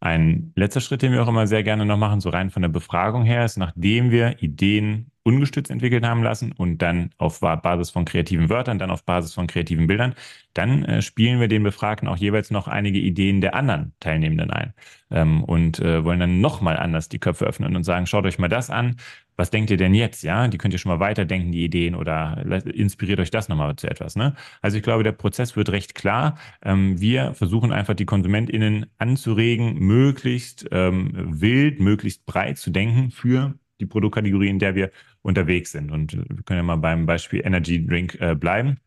Ein 0.00 0.52
letzter 0.54 0.80
Schritt, 0.80 1.02
den 1.02 1.12
wir 1.12 1.22
auch 1.22 1.28
immer 1.28 1.46
sehr 1.46 1.64
gerne 1.64 1.84
noch 1.84 1.96
machen, 1.96 2.20
so 2.20 2.28
rein 2.28 2.50
von 2.50 2.62
der 2.62 2.68
Befragung 2.68 3.24
her, 3.24 3.44
ist, 3.44 3.56
nachdem 3.56 4.10
wir 4.10 4.42
Ideen 4.42 5.10
ungestützt 5.28 5.70
entwickelt 5.70 6.06
haben 6.06 6.22
lassen 6.22 6.52
und 6.52 6.78
dann 6.78 7.10
auf 7.18 7.40
Ba- 7.40 7.56
Basis 7.56 7.90
von 7.90 8.06
kreativen 8.06 8.48
Wörtern, 8.48 8.78
dann 8.78 8.90
auf 8.90 9.04
Basis 9.04 9.34
von 9.34 9.46
kreativen 9.46 9.86
Bildern, 9.86 10.14
dann 10.54 10.84
äh, 10.84 11.02
spielen 11.02 11.38
wir 11.38 11.48
den 11.48 11.62
Befragten 11.62 12.08
auch 12.08 12.16
jeweils 12.16 12.50
noch 12.50 12.66
einige 12.66 12.98
Ideen 12.98 13.42
der 13.42 13.54
anderen 13.54 13.92
Teilnehmenden 14.00 14.50
ein 14.50 14.72
ähm, 15.10 15.44
und 15.44 15.80
äh, 15.80 16.02
wollen 16.02 16.20
dann 16.20 16.40
nochmal 16.40 16.78
anders 16.78 17.10
die 17.10 17.18
Köpfe 17.18 17.44
öffnen 17.44 17.76
und 17.76 17.84
sagen, 17.84 18.06
schaut 18.06 18.24
euch 18.24 18.38
mal 18.38 18.48
das 18.48 18.70
an. 18.70 18.96
Was 19.36 19.50
denkt 19.50 19.70
ihr 19.70 19.76
denn 19.76 19.94
jetzt? 19.94 20.24
Ja, 20.24 20.48
die 20.48 20.58
könnt 20.58 20.74
ihr 20.74 20.80
schon 20.80 20.90
mal 20.90 20.98
weiterdenken, 20.98 21.52
die 21.52 21.62
Ideen, 21.62 21.94
oder 21.94 22.44
inspiriert 22.66 23.20
euch 23.20 23.30
das 23.30 23.48
nochmal 23.48 23.76
zu 23.76 23.88
etwas. 23.88 24.16
Ne? 24.16 24.34
Also 24.62 24.78
ich 24.78 24.82
glaube, 24.82 25.04
der 25.04 25.12
Prozess 25.12 25.54
wird 25.56 25.68
recht 25.70 25.94
klar. 25.94 26.38
Ähm, 26.64 27.00
wir 27.00 27.34
versuchen 27.34 27.70
einfach 27.70 27.94
die 27.94 28.06
KonsumentInnen 28.06 28.86
anzuregen, 28.98 29.78
möglichst 29.78 30.66
ähm, 30.72 31.12
wild, 31.40 31.78
möglichst 31.78 32.26
breit 32.26 32.58
zu 32.58 32.70
denken 32.70 33.10
für 33.10 33.54
die 33.80 33.86
Produktkategorie, 33.86 34.48
in 34.48 34.58
der 34.58 34.74
wir 34.74 34.90
unterwegs 35.28 35.70
sind. 35.70 35.92
Und 35.92 36.14
wir 36.14 36.42
können 36.44 36.58
ja 36.58 36.62
mal 36.64 36.76
beim 36.76 37.06
Beispiel 37.06 37.42
Energy 37.44 37.86
Drink 37.86 38.16
äh, 38.20 38.34
bleiben. 38.34 38.78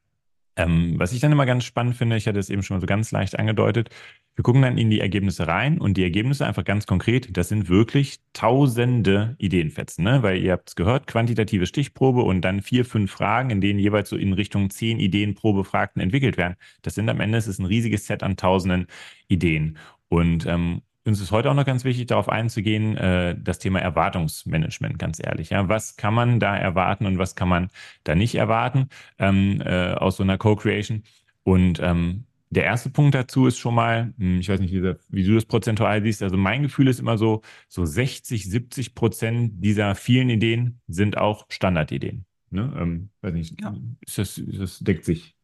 Ähm, 0.57 0.95
was 0.97 1.13
ich 1.13 1.21
dann 1.21 1.31
immer 1.31 1.45
ganz 1.45 1.63
spannend 1.63 1.95
finde, 1.95 2.17
ich 2.17 2.27
hatte 2.27 2.39
es 2.39 2.49
eben 2.49 2.61
schon 2.61 2.75
mal 2.75 2.81
so 2.81 2.87
ganz 2.87 3.11
leicht 3.11 3.39
angedeutet, 3.39 3.89
wir 4.35 4.43
gucken 4.43 4.61
dann 4.61 4.77
in 4.77 4.89
die 4.89 4.99
Ergebnisse 4.99 5.47
rein 5.47 5.79
und 5.79 5.95
die 5.95 6.03
Ergebnisse 6.03 6.45
einfach 6.45 6.65
ganz 6.65 6.85
konkret, 6.85 7.37
das 7.37 7.47
sind 7.47 7.69
wirklich 7.69 8.19
tausende 8.33 9.35
Ideenfetzen, 9.37 10.03
ne? 10.03 10.23
weil 10.23 10.41
ihr 10.41 10.51
habt 10.51 10.69
es 10.69 10.75
gehört, 10.75 11.07
quantitative 11.07 11.65
Stichprobe 11.65 12.23
und 12.23 12.41
dann 12.41 12.61
vier, 12.61 12.83
fünf 12.83 13.11
Fragen, 13.11 13.49
in 13.49 13.61
denen 13.61 13.79
jeweils 13.79 14.09
so 14.09 14.17
in 14.17 14.33
Richtung 14.33 14.69
zehn 14.69 14.99
Ideen 14.99 15.35
pro 15.35 15.53
Befragten 15.53 16.01
entwickelt 16.01 16.37
werden. 16.37 16.55
Das 16.81 16.95
sind 16.95 17.09
am 17.09 17.21
Ende, 17.21 17.37
es 17.37 17.47
ist 17.47 17.59
ein 17.59 17.65
riesiges 17.65 18.05
Set 18.05 18.21
an 18.21 18.35
tausenden 18.35 18.87
Ideen. 19.29 19.77
Und 20.09 20.45
ähm, 20.45 20.81
uns 21.05 21.19
ist 21.19 21.31
heute 21.31 21.49
auch 21.49 21.55
noch 21.55 21.65
ganz 21.65 21.83
wichtig, 21.83 22.07
darauf 22.07 22.29
einzugehen, 22.29 22.95
äh, 22.97 23.35
das 23.39 23.59
Thema 23.59 23.79
Erwartungsmanagement, 23.79 24.99
ganz 24.99 25.19
ehrlich. 25.23 25.49
Ja, 25.49 25.67
was 25.67 25.95
kann 25.95 26.13
man 26.13 26.39
da 26.39 26.55
erwarten 26.55 27.05
und 27.05 27.17
was 27.17 27.35
kann 27.35 27.49
man 27.49 27.69
da 28.03 28.15
nicht 28.15 28.35
erwarten 28.35 28.89
ähm, 29.17 29.61
äh, 29.61 29.93
aus 29.93 30.17
so 30.17 30.23
einer 30.23 30.37
Co-Creation? 30.37 31.03
Und 31.43 31.79
ähm, 31.81 32.25
der 32.51 32.65
erste 32.65 32.89
Punkt 32.89 33.15
dazu 33.15 33.47
ist 33.47 33.57
schon 33.57 33.73
mal, 33.73 34.13
hm, 34.17 34.39
ich 34.39 34.49
weiß 34.49 34.59
nicht, 34.59 34.73
wie, 34.73 35.23
du 35.23 35.33
das 35.33 35.45
prozentual 35.45 36.03
siehst, 36.03 36.21
also 36.21 36.37
mein 36.37 36.63
Gefühl 36.63 36.87
ist 36.87 36.99
immer 36.99 37.17
so, 37.17 37.41
so 37.67 37.85
60, 37.85 38.49
70 38.49 38.93
Prozent 38.93 39.53
dieser 39.63 39.95
vielen 39.95 40.29
Ideen 40.29 40.81
sind 40.87 41.17
auch 41.17 41.45
Standardideen. 41.49 42.25
Ne? 42.49 42.73
Ähm, 42.77 43.09
weiß 43.21 43.33
nicht, 43.33 43.59
Ja. 43.61 43.73
ist 44.05 44.17
das, 44.17 44.37
ist 44.37 44.59
das 44.59 44.79
deckt 44.79 45.05
sich 45.05 45.35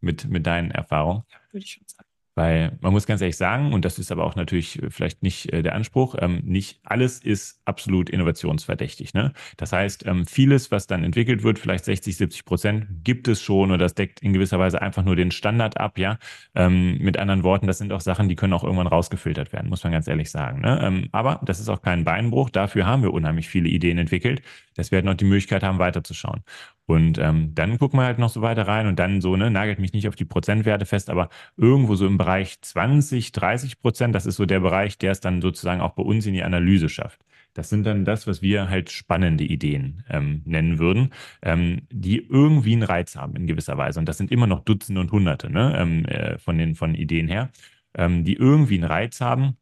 mit, 0.00 0.28
mit 0.28 0.46
deinen 0.46 0.72
Erfahrungen? 0.72 1.22
würde 1.52 1.64
ich 1.64 1.72
schon 1.72 1.84
sagen. 1.86 2.05
Weil 2.36 2.76
man 2.82 2.92
muss 2.92 3.06
ganz 3.06 3.22
ehrlich 3.22 3.38
sagen, 3.38 3.72
und 3.72 3.86
das 3.86 3.98
ist 3.98 4.12
aber 4.12 4.24
auch 4.24 4.36
natürlich 4.36 4.82
äh, 4.82 4.90
vielleicht 4.90 5.22
nicht 5.22 5.52
äh, 5.54 5.62
der 5.62 5.74
Anspruch, 5.74 6.16
ähm, 6.18 6.42
nicht 6.44 6.80
alles 6.84 7.18
ist 7.18 7.62
absolut 7.64 8.10
innovationsverdächtig. 8.10 9.14
Ne? 9.14 9.32
Das 9.56 9.72
heißt, 9.72 10.04
ähm, 10.06 10.26
vieles, 10.26 10.70
was 10.70 10.86
dann 10.86 11.02
entwickelt 11.02 11.42
wird, 11.42 11.58
vielleicht 11.58 11.86
60, 11.86 12.14
70 12.14 12.44
Prozent, 12.44 12.86
gibt 13.04 13.26
es 13.26 13.42
schon 13.42 13.70
oder 13.70 13.78
das 13.78 13.94
deckt 13.94 14.20
in 14.20 14.34
gewisser 14.34 14.58
Weise 14.58 14.82
einfach 14.82 15.02
nur 15.02 15.16
den 15.16 15.30
Standard 15.30 15.80
ab. 15.80 15.98
Ja, 15.98 16.18
ähm, 16.54 16.98
Mit 16.98 17.16
anderen 17.18 17.42
Worten, 17.42 17.66
das 17.66 17.78
sind 17.78 17.90
auch 17.90 18.02
Sachen, 18.02 18.28
die 18.28 18.36
können 18.36 18.52
auch 18.52 18.64
irgendwann 18.64 18.86
rausgefiltert 18.86 19.54
werden, 19.54 19.70
muss 19.70 19.82
man 19.82 19.94
ganz 19.94 20.06
ehrlich 20.06 20.30
sagen. 20.30 20.60
Ne? 20.60 20.78
Ähm, 20.82 21.08
aber 21.12 21.40
das 21.42 21.58
ist 21.58 21.70
auch 21.70 21.80
kein 21.80 22.04
Beinbruch. 22.04 22.50
Dafür 22.50 22.84
haben 22.86 23.02
wir 23.02 23.14
unheimlich 23.14 23.48
viele 23.48 23.70
Ideen 23.70 23.96
entwickelt, 23.96 24.42
dass 24.74 24.90
wir 24.90 24.96
halt 24.96 25.06
noch 25.06 25.14
die 25.14 25.24
Möglichkeit 25.24 25.62
haben, 25.62 25.78
weiterzuschauen. 25.78 26.42
Und 26.86 27.18
ähm, 27.18 27.52
dann 27.54 27.78
gucken 27.78 27.98
wir 27.98 28.04
halt 28.04 28.18
noch 28.18 28.30
so 28.30 28.42
weiter 28.42 28.68
rein 28.68 28.86
und 28.86 28.98
dann 28.98 29.20
so, 29.20 29.36
ne, 29.36 29.50
nagelt 29.50 29.80
mich 29.80 29.92
nicht 29.92 30.06
auf 30.06 30.14
die 30.14 30.24
Prozentwerte 30.24 30.86
fest, 30.86 31.10
aber 31.10 31.28
irgendwo 31.56 31.96
so 31.96 32.06
im 32.06 32.16
Bereich 32.16 32.60
20, 32.60 33.32
30 33.32 33.80
Prozent, 33.80 34.14
das 34.14 34.24
ist 34.24 34.36
so 34.36 34.46
der 34.46 34.60
Bereich, 34.60 34.96
der 34.96 35.10
es 35.10 35.20
dann 35.20 35.42
sozusagen 35.42 35.80
auch 35.80 35.92
bei 35.92 36.04
uns 36.04 36.26
in 36.26 36.34
die 36.34 36.44
Analyse 36.44 36.88
schafft. 36.88 37.20
Das 37.54 37.70
sind 37.70 37.84
dann 37.84 38.04
das, 38.04 38.26
was 38.26 38.42
wir 38.42 38.68
halt 38.68 38.90
spannende 38.90 39.42
Ideen 39.42 40.04
ähm, 40.10 40.42
nennen 40.44 40.78
würden, 40.78 41.12
ähm, 41.42 41.82
die 41.90 42.18
irgendwie 42.18 42.74
einen 42.74 42.82
Reiz 42.82 43.16
haben 43.16 43.34
in 43.34 43.46
gewisser 43.46 43.78
Weise. 43.78 43.98
Und 43.98 44.08
das 44.08 44.18
sind 44.18 44.30
immer 44.30 44.46
noch 44.46 44.60
Dutzende 44.60 45.00
und 45.00 45.10
Hunderte 45.10 45.50
ne, 45.50 45.74
ähm, 45.76 46.04
äh, 46.04 46.38
von 46.38 46.58
den 46.58 46.74
von 46.74 46.94
Ideen 46.94 47.28
her, 47.28 47.50
ähm, 47.94 48.24
die 48.24 48.34
irgendwie 48.34 48.74
einen 48.74 48.84
Reiz 48.84 49.20
haben. 49.20 49.56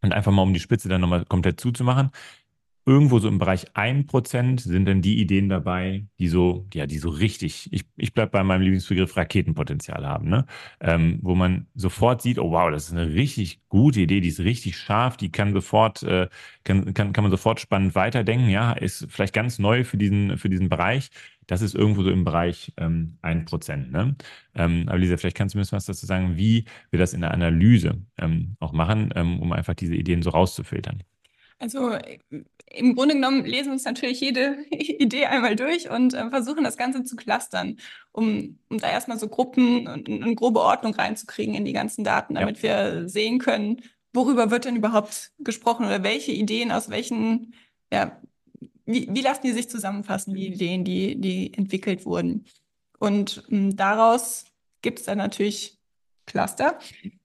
Und 0.00 0.12
einfach 0.12 0.30
mal 0.30 0.42
um 0.42 0.54
die 0.54 0.60
Spitze 0.60 0.88
dann 0.88 1.00
nochmal 1.00 1.24
komplett 1.24 1.58
zuzumachen, 1.58 2.10
irgendwo 2.88 3.18
so 3.18 3.28
im 3.28 3.38
Bereich 3.38 3.66
1% 3.74 4.60
sind 4.60 4.86
dann 4.86 5.02
die 5.02 5.20
Ideen 5.20 5.50
dabei, 5.50 6.06
die 6.18 6.28
so, 6.28 6.66
ja, 6.72 6.86
die 6.86 6.98
so 6.98 7.10
richtig, 7.10 7.68
ich, 7.72 7.84
ich 7.96 8.14
bleibe 8.14 8.30
bei 8.32 8.42
meinem 8.42 8.62
Lieblingsbegriff 8.62 9.16
Raketenpotenzial 9.16 10.06
haben, 10.06 10.28
ne? 10.28 10.46
Ähm, 10.80 11.18
wo 11.22 11.34
man 11.34 11.66
sofort 11.74 12.22
sieht, 12.22 12.38
oh 12.38 12.50
wow, 12.50 12.70
das 12.70 12.86
ist 12.86 12.92
eine 12.92 13.14
richtig 13.14 13.60
gute 13.68 14.00
Idee, 14.00 14.20
die 14.20 14.28
ist 14.28 14.40
richtig 14.40 14.78
scharf, 14.78 15.18
die 15.18 15.30
kann 15.30 15.52
sofort, 15.52 16.02
äh, 16.02 16.28
kann, 16.64 16.94
kann, 16.94 17.12
kann 17.12 17.24
man 17.24 17.30
sofort 17.30 17.60
spannend 17.60 17.94
weiterdenken, 17.94 18.48
ja, 18.48 18.72
ist 18.72 19.06
vielleicht 19.10 19.34
ganz 19.34 19.58
neu 19.58 19.84
für 19.84 19.98
diesen, 19.98 20.38
für 20.38 20.48
diesen 20.48 20.70
Bereich. 20.70 21.10
das 21.46 21.62
ist 21.62 21.74
irgendwo 21.74 22.02
so 22.02 22.10
im 22.10 22.24
Bereich 22.24 22.72
ähm, 22.78 23.18
1%. 23.22 23.90
Ne? 23.90 24.16
Ähm, 24.54 24.84
aber 24.88 24.98
Lisa, 24.98 25.16
vielleicht 25.16 25.36
kannst 25.36 25.54
du 25.54 25.58
mir 25.58 25.66
was 25.70 25.84
dazu 25.86 26.06
sagen, 26.06 26.36
wie 26.36 26.64
wir 26.90 26.98
das 26.98 27.12
in 27.14 27.20
der 27.20 27.32
Analyse 27.32 28.02
ähm, 28.18 28.56
auch 28.60 28.72
machen, 28.72 29.10
ähm, 29.14 29.40
um 29.40 29.52
einfach 29.52 29.74
diese 29.74 29.94
Ideen 29.94 30.22
so 30.22 30.30
rauszufiltern. 30.30 31.02
Also 31.58 31.98
im 32.70 32.94
Grunde 32.94 33.14
genommen 33.14 33.44
lesen 33.44 33.66
wir 33.66 33.72
uns 33.72 33.84
natürlich 33.84 34.20
jede 34.20 34.64
Idee 34.70 35.26
einmal 35.26 35.56
durch 35.56 35.90
und 35.90 36.14
äh, 36.14 36.30
versuchen 36.30 36.64
das 36.64 36.76
Ganze 36.76 37.04
zu 37.04 37.16
clustern, 37.16 37.78
um, 38.12 38.58
um 38.68 38.78
da 38.78 38.90
erstmal 38.90 39.18
so 39.18 39.28
Gruppen 39.28 39.88
und 39.88 40.08
eine 40.08 40.34
grobe 40.34 40.60
Ordnung 40.60 40.94
reinzukriegen 40.94 41.54
in 41.54 41.64
die 41.64 41.72
ganzen 41.72 42.04
Daten, 42.04 42.34
damit 42.34 42.58
ja. 42.58 42.62
wir 42.62 43.08
sehen 43.08 43.38
können, 43.38 43.82
worüber 44.12 44.50
wird 44.50 44.64
denn 44.64 44.76
überhaupt 44.76 45.32
gesprochen 45.38 45.86
oder 45.86 46.02
welche 46.02 46.32
Ideen 46.32 46.70
aus 46.70 46.90
welchen, 46.90 47.54
ja, 47.92 48.20
wie, 48.86 49.08
wie 49.10 49.20
lassen 49.20 49.42
die 49.44 49.52
sich 49.52 49.68
zusammenfassen, 49.68 50.34
die 50.34 50.48
Ideen, 50.48 50.84
die, 50.84 51.20
die 51.20 51.52
entwickelt 51.54 52.06
wurden. 52.06 52.46
Und 52.98 53.44
ähm, 53.50 53.76
daraus 53.76 54.46
gibt 54.82 55.00
es 55.00 55.04
dann 55.06 55.18
natürlich 55.18 55.78
Cluster, 56.26 56.78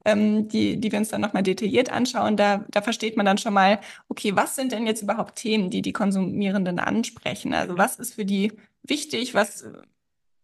ähm, 0.06 0.48
die, 0.48 0.78
die 0.80 0.92
wir 0.92 1.00
uns 1.00 1.10
dann 1.10 1.22
nochmal 1.22 1.44
detailliert 1.44 1.92
anschauen. 1.92 2.38
Da, 2.38 2.66
da 2.70 2.82
versteht 2.82 3.18
man 3.18 3.26
dann 3.26 3.38
schon 3.38 3.54
mal, 3.54 3.80
okay, 4.10 4.36
was 4.36 4.56
sind 4.56 4.72
denn 4.72 4.86
jetzt 4.86 5.02
überhaupt 5.02 5.36
Themen, 5.36 5.70
die 5.70 5.82
die 5.82 5.94
Konsumierenden 5.94 6.80
ansprechen? 6.80 7.54
Also 7.54 7.78
was 7.78 7.98
ist 8.00 8.16
für 8.16 8.26
die 8.26 8.54
wichtig? 8.84 9.34
Was, 9.34 9.66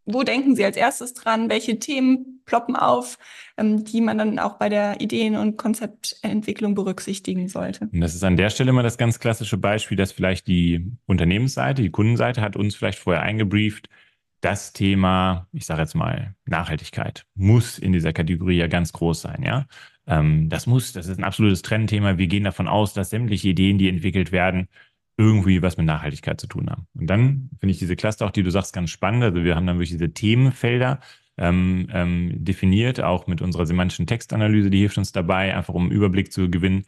wo 0.05 0.23
denken 0.23 0.55
sie 0.55 0.65
als 0.65 0.77
erstes 0.77 1.13
dran? 1.13 1.49
Welche 1.49 1.79
Themen 1.79 2.41
ploppen 2.45 2.75
auf, 2.75 3.17
ähm, 3.57 3.83
die 3.83 4.01
man 4.01 4.17
dann 4.17 4.39
auch 4.39 4.53
bei 4.53 4.69
der 4.69 5.01
Ideen- 5.01 5.35
und 5.35 5.57
Konzeptentwicklung 5.57 6.73
berücksichtigen 6.73 7.47
sollte? 7.47 7.89
Und 7.91 8.01
das 8.01 8.15
ist 8.15 8.23
an 8.23 8.37
der 8.37 8.49
Stelle 8.49 8.69
immer 8.69 8.83
das 8.83 8.97
ganz 8.97 9.19
klassische 9.19 9.57
Beispiel, 9.57 9.97
dass 9.97 10.11
vielleicht 10.11 10.47
die 10.47 10.91
Unternehmensseite, 11.05 11.81
die 11.81 11.91
Kundenseite 11.91 12.41
hat 12.41 12.55
uns 12.55 12.75
vielleicht 12.75 12.99
vorher 12.99 13.21
eingebrieft, 13.21 13.89
das 14.41 14.73
Thema, 14.73 15.47
ich 15.51 15.65
sage 15.65 15.81
jetzt 15.81 15.95
mal, 15.95 16.35
Nachhaltigkeit 16.45 17.25
muss 17.35 17.77
in 17.77 17.91
dieser 17.93 18.13
Kategorie 18.13 18.57
ja 18.57 18.67
ganz 18.67 18.93
groß 18.93 19.21
sein, 19.21 19.43
ja. 19.43 19.67
Ähm, 20.07 20.49
das 20.49 20.65
muss, 20.65 20.93
das 20.93 21.07
ist 21.07 21.19
ein 21.19 21.23
absolutes 21.23 21.61
Trendthema. 21.61 22.17
Wir 22.17 22.27
gehen 22.27 22.43
davon 22.43 22.67
aus, 22.67 22.93
dass 22.93 23.11
sämtliche 23.11 23.49
Ideen, 23.49 23.77
die 23.77 23.89
entwickelt 23.89 24.31
werden, 24.31 24.67
irgendwie 25.17 25.61
was 25.61 25.77
mit 25.77 25.85
Nachhaltigkeit 25.85 26.39
zu 26.39 26.47
tun 26.47 26.69
haben. 26.69 26.87
Und 26.93 27.07
dann 27.07 27.49
finde 27.59 27.71
ich 27.71 27.79
diese 27.79 27.95
Cluster 27.95 28.25
auch, 28.25 28.31
die 28.31 28.43
du 28.43 28.51
sagst, 28.51 28.73
ganz 28.73 28.89
spannend. 28.89 29.23
Also 29.23 29.43
wir 29.43 29.55
haben 29.55 29.67
dann 29.67 29.75
wirklich 29.75 29.91
diese 29.91 30.13
Themenfelder 30.13 31.01
ähm, 31.37 31.87
ähm, 31.91 32.43
definiert, 32.43 33.01
auch 33.01 33.27
mit 33.27 33.41
unserer 33.41 33.65
semantischen 33.65 34.07
Textanalyse, 34.07 34.69
die 34.69 34.79
hilft 34.79 34.97
uns 34.97 35.11
dabei, 35.11 35.55
einfach 35.55 35.73
um 35.73 35.83
einen 35.83 35.91
Überblick 35.91 36.31
zu 36.31 36.49
gewinnen. 36.49 36.85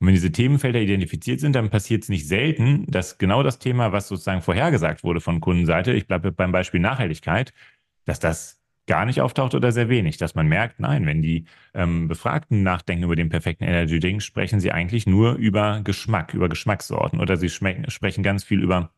Und 0.00 0.06
wenn 0.06 0.14
diese 0.14 0.32
Themenfelder 0.32 0.80
identifiziert 0.80 1.40
sind, 1.40 1.54
dann 1.54 1.68
passiert 1.68 2.04
es 2.04 2.08
nicht 2.08 2.26
selten, 2.26 2.86
dass 2.86 3.18
genau 3.18 3.42
das 3.42 3.58
Thema, 3.58 3.92
was 3.92 4.08
sozusagen 4.08 4.40
vorhergesagt 4.40 5.04
wurde 5.04 5.20
von 5.20 5.40
Kundenseite, 5.40 5.92
ich 5.92 6.06
bleibe 6.06 6.32
beim 6.32 6.52
Beispiel 6.52 6.80
Nachhaltigkeit, 6.80 7.52
dass 8.06 8.18
das 8.18 8.60
gar 8.86 9.04
nicht 9.04 9.20
auftaucht 9.20 9.54
oder 9.54 9.72
sehr 9.72 9.88
wenig, 9.88 10.16
dass 10.16 10.34
man 10.34 10.48
merkt, 10.48 10.80
nein, 10.80 11.06
wenn 11.06 11.22
die 11.22 11.44
ähm, 11.74 12.08
Befragten 12.08 12.62
nachdenken 12.62 13.04
über 13.04 13.14
den 13.14 13.28
perfekten 13.28 13.64
Energy 13.64 14.00
Drink, 14.00 14.22
sprechen 14.22 14.58
sie 14.58 14.72
eigentlich 14.72 15.06
nur 15.06 15.34
über 15.34 15.82
Geschmack, 15.84 16.34
über 16.34 16.48
Geschmackssorten 16.48 17.20
oder 17.20 17.36
sie 17.36 17.50
sprechen 17.50 18.22
ganz 18.22 18.42
viel 18.42 18.62
über 18.62 18.90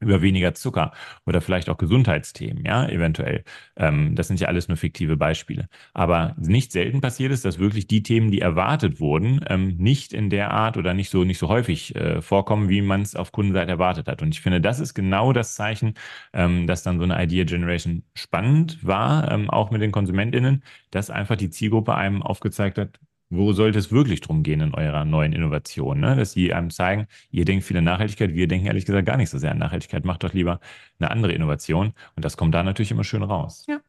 über 0.00 0.22
weniger 0.22 0.54
Zucker 0.54 0.92
oder 1.24 1.40
vielleicht 1.40 1.68
auch 1.68 1.78
Gesundheitsthemen, 1.78 2.64
ja, 2.64 2.88
eventuell. 2.88 3.44
Ähm, 3.76 4.14
das 4.14 4.28
sind 4.28 4.40
ja 4.40 4.48
alles 4.48 4.68
nur 4.68 4.76
fiktive 4.76 5.16
Beispiele. 5.16 5.68
Aber 5.94 6.34
nicht 6.38 6.72
selten 6.72 7.00
passiert 7.00 7.32
es, 7.32 7.42
dass 7.42 7.58
wirklich 7.58 7.86
die 7.86 8.02
Themen, 8.02 8.30
die 8.30 8.40
erwartet 8.40 9.00
wurden, 9.00 9.44
ähm, 9.48 9.76
nicht 9.78 10.12
in 10.12 10.30
der 10.30 10.50
Art 10.50 10.76
oder 10.76 10.94
nicht 10.94 11.10
so, 11.10 11.24
nicht 11.24 11.38
so 11.38 11.48
häufig 11.48 11.94
äh, 11.96 12.20
vorkommen, 12.20 12.68
wie 12.68 12.82
man 12.82 13.02
es 13.02 13.16
auf 13.16 13.32
Kundenseite 13.32 13.70
erwartet 13.70 14.08
hat. 14.08 14.22
Und 14.22 14.34
ich 14.34 14.40
finde, 14.40 14.60
das 14.60 14.80
ist 14.80 14.94
genau 14.94 15.32
das 15.32 15.54
Zeichen, 15.54 15.94
ähm, 16.32 16.66
dass 16.66 16.82
dann 16.82 16.98
so 16.98 17.04
eine 17.04 17.22
Idea 17.22 17.44
Generation 17.44 18.02
spannend 18.14 18.84
war, 18.84 19.30
ähm, 19.30 19.50
auch 19.50 19.70
mit 19.70 19.82
den 19.82 19.92
KonsumentInnen, 19.92 20.62
dass 20.90 21.10
einfach 21.10 21.36
die 21.36 21.50
Zielgruppe 21.50 21.94
einem 21.94 22.22
aufgezeigt 22.22 22.78
hat, 22.78 23.00
wo 23.28 23.52
sollte 23.52 23.78
es 23.78 23.90
wirklich 23.90 24.20
drum 24.20 24.42
gehen 24.42 24.60
in 24.60 24.74
eurer 24.74 25.04
neuen 25.04 25.32
Innovation? 25.32 26.00
Ne? 26.00 26.16
Dass 26.16 26.32
sie 26.32 26.52
einem 26.52 26.70
zeigen, 26.70 27.06
ihr 27.30 27.44
denkt 27.44 27.64
viel 27.64 27.76
an 27.76 27.84
Nachhaltigkeit, 27.84 28.34
wir 28.34 28.46
denken 28.46 28.66
ehrlich 28.66 28.86
gesagt 28.86 29.06
gar 29.06 29.16
nicht 29.16 29.30
so 29.30 29.38
sehr 29.38 29.50
an 29.50 29.58
Nachhaltigkeit, 29.58 30.04
macht 30.04 30.22
doch 30.22 30.32
lieber 30.32 30.60
eine 30.98 31.10
andere 31.10 31.32
Innovation. 31.32 31.92
Und 32.14 32.24
das 32.24 32.36
kommt 32.36 32.54
da 32.54 32.62
natürlich 32.62 32.90
immer 32.90 33.04
schön 33.04 33.22
raus. 33.22 33.64
Ja, 33.68 33.80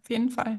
auf 0.00 0.08
jeden 0.08 0.30
Fall. 0.30 0.58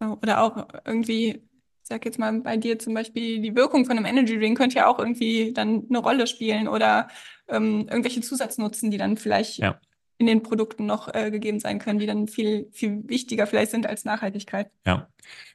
Oder 0.00 0.42
auch 0.42 0.68
irgendwie, 0.84 1.28
ich 1.28 1.40
sag 1.82 2.04
jetzt 2.04 2.18
mal 2.18 2.40
bei 2.40 2.56
dir 2.56 2.78
zum 2.78 2.92
Beispiel, 2.92 3.40
die 3.40 3.56
Wirkung 3.56 3.86
von 3.86 3.96
einem 3.96 4.06
Energy 4.06 4.38
Drink 4.38 4.58
könnte 4.58 4.76
ja 4.76 4.86
auch 4.86 4.98
irgendwie 4.98 5.52
dann 5.52 5.86
eine 5.88 5.98
Rolle 5.98 6.26
spielen 6.26 6.68
oder 6.68 7.08
ähm, 7.48 7.86
irgendwelche 7.88 8.20
Zusatznutzen, 8.20 8.90
die 8.90 8.98
dann 8.98 9.16
vielleicht 9.16 9.58
ja 9.58 9.80
in 10.18 10.26
den 10.26 10.42
Produkten 10.42 10.86
noch 10.86 11.12
äh, 11.12 11.30
gegeben 11.30 11.60
sein 11.60 11.78
können, 11.78 11.98
die 11.98 12.06
dann 12.06 12.28
viel, 12.28 12.68
viel 12.72 13.02
wichtiger 13.08 13.46
vielleicht 13.46 13.70
sind 13.70 13.86
als 13.86 14.04
Nachhaltigkeit. 14.04 14.70
Ja. 14.86 15.08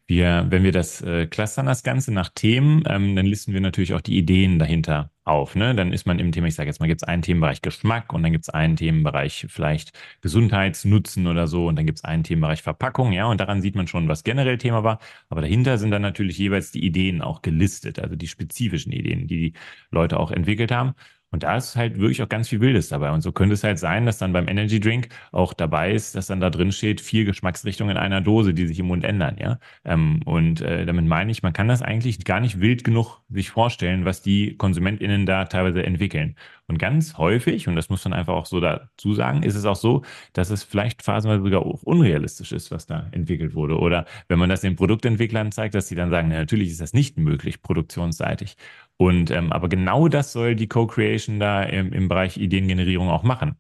Wir, 0.08 0.48
wenn 0.50 0.64
wir 0.64 0.72
das 0.72 1.02
äh, 1.02 1.28
clustern, 1.28 1.68
das 1.68 1.84
Ganze 1.84 2.12
nach 2.12 2.30
Themen, 2.30 2.84
ähm, 2.88 3.16
dann 3.16 3.28
listen 3.28 3.54
wir 3.54 3.62
natürlich 3.62 3.94
auch 3.94 4.02
die 4.02 4.18
Ideen 4.18 4.58
dahinter 4.58 5.12
auf. 5.24 5.56
Ne? 5.56 5.76
Dann 5.76 5.94
ist 5.94 6.08
man 6.08 6.18
im 6.18 6.32
Thema, 6.32 6.48
ich 6.48 6.56
sage 6.56 6.68
jetzt 6.68 6.80
mal, 6.80 6.88
gibt 6.88 7.04
es 7.04 7.08
einen 7.08 7.22
Themenbereich 7.22 7.62
Geschmack 7.62 8.12
und 8.12 8.24
dann 8.24 8.32
gibt 8.32 8.46
es 8.46 8.50
einen 8.50 8.76
Themenbereich 8.76 9.46
vielleicht 9.50 9.92
Gesundheitsnutzen 10.22 11.28
oder 11.28 11.46
so 11.48 11.68
und 11.68 11.76
dann 11.76 11.86
gibt 11.86 12.00
es 12.00 12.04
einen 12.04 12.24
Themenbereich 12.24 12.64
Verpackung, 12.64 13.14
ja, 13.14 13.28
und 13.28 13.40
daran 13.40 13.62
sieht 13.62 13.76
man 13.76 13.86
schon, 13.86 14.08
was 14.08 14.24
generell 14.24 14.58
Thema 14.58 14.84
war. 14.84 15.00
Aber 15.30 15.42
dahinter 15.42 15.78
sind 15.78 15.92
dann 15.92 16.02
natürlich 16.02 16.40
jeweils 16.40 16.72
die 16.72 16.84
Ideen 16.84 17.22
auch 17.22 17.44
gelistet, 17.44 18.00
also 18.00 18.16
die 18.16 18.28
spezifischen 18.28 18.92
Ideen, 18.92 19.28
die 19.28 19.52
die 19.52 19.54
Leute 19.92 20.20
auch 20.20 20.32
entwickelt 20.32 20.72
haben. 20.72 20.96
Und 21.32 21.44
da 21.44 21.58
ist 21.58 21.76
halt 21.76 22.00
wirklich 22.00 22.22
auch 22.24 22.30
ganz 22.30 22.50
viel 22.50 22.60
Wildes 22.62 22.90
dabei. 22.90 23.12
Und 23.12 23.22
so 23.22 23.32
könnte 23.32 23.54
es 23.54 23.64
halt 23.64 23.80
sein, 23.80 24.06
dass 24.06 24.18
dann 24.18 24.34
beim 24.34 24.48
Energy 24.48 24.80
Drink 24.80 25.10
auch 25.32 25.54
dabei 25.54 25.92
ist, 25.94 26.16
dass 26.16 26.28
dann 26.28 26.40
da 26.40 26.50
drin 26.50 26.72
steht, 26.72 27.02
vier 27.02 27.26
Geschmacksrichtungen 27.26 27.98
in 27.98 28.02
einer 28.02 28.22
Dose, 28.22 28.54
die 28.54 28.68
sich 28.68 28.80
im 28.80 28.88
Mund 28.88 29.04
ändern, 29.04 29.38
ja. 29.40 29.60
Ähm, 29.86 30.22
und 30.26 30.62
äh, 30.62 30.86
damit 30.86 31.06
meine 31.06 31.32
ich, 31.32 31.44
man 31.44 31.54
kann 31.54 31.68
das 31.68 31.82
eigentlich 31.82 32.24
gar 32.26 32.40
nicht 32.40 32.60
wild 32.60 32.84
genug 32.84 33.22
sich 33.30 33.50
vorstellen, 33.52 34.06
was 34.06 34.22
die 34.22 34.56
KonsumentInnen 34.58 35.26
da 35.26 35.46
teilweise 35.46 35.84
entwickeln. 35.86 36.36
Und 36.70 36.78
ganz 36.78 37.18
häufig, 37.18 37.68
und 37.68 37.76
das 37.76 37.90
muss 37.90 38.06
man 38.06 38.14
einfach 38.14 38.36
auch 38.36 38.46
so 38.46 38.60
dazu 38.60 39.14
sagen, 39.14 39.42
ist 39.44 39.56
es 39.56 39.66
auch 39.66 39.76
so, 39.76 40.04
dass 40.34 40.52
es 40.52 40.64
vielleicht 40.64 41.02
phasenweise 41.02 41.44
sogar 41.44 41.66
auch 41.66 41.82
unrealistisch 41.84 42.52
ist, 42.52 42.70
was 42.72 42.86
da 42.86 43.08
entwickelt 43.12 43.56
wurde. 43.56 43.80
Oder 43.80 44.06
wenn 44.28 44.38
man 44.38 44.50
das 44.50 44.62
den 44.62 44.76
Produktentwicklern 44.76 45.52
zeigt, 45.52 45.74
dass 45.74 45.88
sie 45.88 45.96
dann 45.96 46.12
sagen, 46.12 46.30
na, 46.30 46.38
natürlich 46.38 46.70
ist 46.70 46.80
das 46.82 46.94
nicht 46.94 47.18
möglich, 47.18 47.62
produktionsseitig. 47.64 48.56
Und 48.98 49.32
ähm, 49.32 49.52
aber 49.52 49.68
genau 49.68 50.10
das 50.10 50.32
soll 50.32 50.56
die 50.56 50.68
Co-Creation 50.68 51.40
da 51.40 51.64
im, 51.64 51.92
im 51.92 52.08
Bereich 52.08 52.38
Ideengenerierung 52.38 53.10
auch 53.10 53.24
machen. 53.24 53.56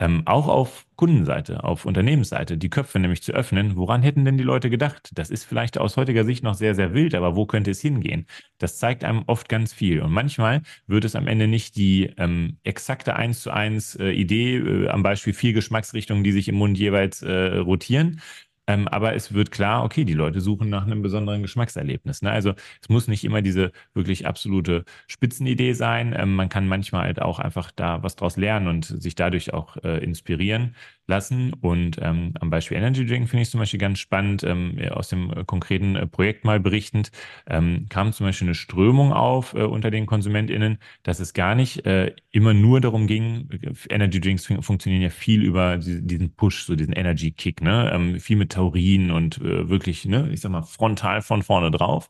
Ähm, 0.00 0.22
auch 0.26 0.48
auf 0.48 0.86
Kundenseite, 0.96 1.62
auf 1.62 1.84
Unternehmensseite, 1.84 2.58
die 2.58 2.68
Köpfe 2.68 2.98
nämlich 2.98 3.22
zu 3.22 3.32
öffnen. 3.32 3.76
Woran 3.76 4.02
hätten 4.02 4.24
denn 4.24 4.36
die 4.36 4.44
Leute 4.44 4.68
gedacht? 4.68 5.10
Das 5.14 5.30
ist 5.30 5.44
vielleicht 5.44 5.78
aus 5.78 5.96
heutiger 5.96 6.24
Sicht 6.24 6.42
noch 6.42 6.54
sehr, 6.54 6.74
sehr 6.74 6.94
wild, 6.94 7.14
aber 7.14 7.36
wo 7.36 7.46
könnte 7.46 7.70
es 7.70 7.80
hingehen? 7.80 8.26
Das 8.58 8.78
zeigt 8.78 9.04
einem 9.04 9.22
oft 9.26 9.48
ganz 9.48 9.72
viel. 9.72 10.02
Und 10.02 10.10
manchmal 10.12 10.62
wird 10.88 11.04
es 11.04 11.14
am 11.14 11.28
Ende 11.28 11.46
nicht 11.46 11.76
die 11.76 12.12
ähm, 12.18 12.58
exakte 12.64 13.14
eins 13.14 13.40
zu 13.40 13.50
eins 13.52 13.94
äh, 13.94 14.10
Idee, 14.10 14.56
äh, 14.56 14.88
am 14.88 15.04
Beispiel 15.04 15.32
vier 15.32 15.52
Geschmacksrichtungen, 15.52 16.24
die 16.24 16.32
sich 16.32 16.48
im 16.48 16.56
Mund 16.56 16.76
jeweils 16.76 17.22
äh, 17.22 17.56
rotieren, 17.58 18.20
ähm, 18.66 18.88
aber 18.88 19.14
es 19.14 19.34
wird 19.34 19.50
klar, 19.50 19.84
okay, 19.84 20.04
die 20.04 20.14
Leute 20.14 20.40
suchen 20.40 20.70
nach 20.70 20.86
einem 20.86 21.02
besonderen 21.02 21.42
Geschmackserlebnis. 21.42 22.22
Ne? 22.22 22.30
Also 22.30 22.54
es 22.80 22.88
muss 22.88 23.08
nicht 23.08 23.24
immer 23.24 23.42
diese 23.42 23.72
wirklich 23.92 24.26
absolute 24.26 24.84
Spitzenidee 25.06 25.74
sein. 25.74 26.14
Ähm, 26.16 26.34
man 26.34 26.48
kann 26.48 26.66
manchmal 26.66 27.04
halt 27.04 27.20
auch 27.20 27.38
einfach 27.38 27.70
da 27.70 28.02
was 28.02 28.16
draus 28.16 28.36
lernen 28.36 28.68
und 28.68 28.84
sich 28.86 29.14
dadurch 29.14 29.52
auch 29.52 29.76
äh, 29.84 30.02
inspirieren 30.02 30.74
lassen. 31.06 31.52
Und 31.52 31.98
ähm, 32.00 32.32
am 32.40 32.50
Beispiel 32.50 32.76
Energy 32.76 33.04
Drink 33.04 33.28
finde 33.28 33.42
ich 33.42 33.50
zum 33.50 33.60
Beispiel 33.60 33.80
ganz 33.80 33.98
spannend, 33.98 34.42
ähm, 34.44 34.78
aus 34.90 35.08
dem 35.08 35.30
äh, 35.30 35.44
konkreten 35.44 35.96
äh, 35.96 36.06
Projekt 36.06 36.44
mal 36.44 36.60
berichtend, 36.60 37.10
ähm, 37.46 37.86
kam 37.90 38.12
zum 38.12 38.26
Beispiel 38.26 38.48
eine 38.48 38.54
Strömung 38.54 39.12
auf 39.12 39.54
äh, 39.54 39.62
unter 39.62 39.90
den 39.90 40.06
KonsumentInnen, 40.06 40.78
dass 41.02 41.20
es 41.20 41.34
gar 41.34 41.54
nicht 41.54 41.84
äh, 41.86 42.14
immer 42.30 42.54
nur 42.54 42.80
darum 42.80 43.06
ging, 43.06 43.48
Energy 43.90 44.20
Drinks 44.20 44.46
fun 44.46 44.62
funktionieren 44.62 45.02
ja 45.02 45.10
viel 45.10 45.42
über 45.42 45.76
diesen 45.78 46.34
Push, 46.34 46.64
so 46.64 46.74
diesen 46.74 46.94
Energy 46.94 47.32
Kick, 47.32 47.60
ne? 47.60 47.90
Ähm, 47.92 48.18
viel 48.18 48.36
mit 48.36 48.53
Taurin 48.54 49.10
und 49.10 49.38
äh, 49.38 49.68
wirklich, 49.68 50.04
ne, 50.06 50.28
ich 50.32 50.40
sag 50.40 50.50
mal, 50.52 50.62
frontal 50.62 51.22
von 51.22 51.42
vorne 51.42 51.70
drauf. 51.70 52.08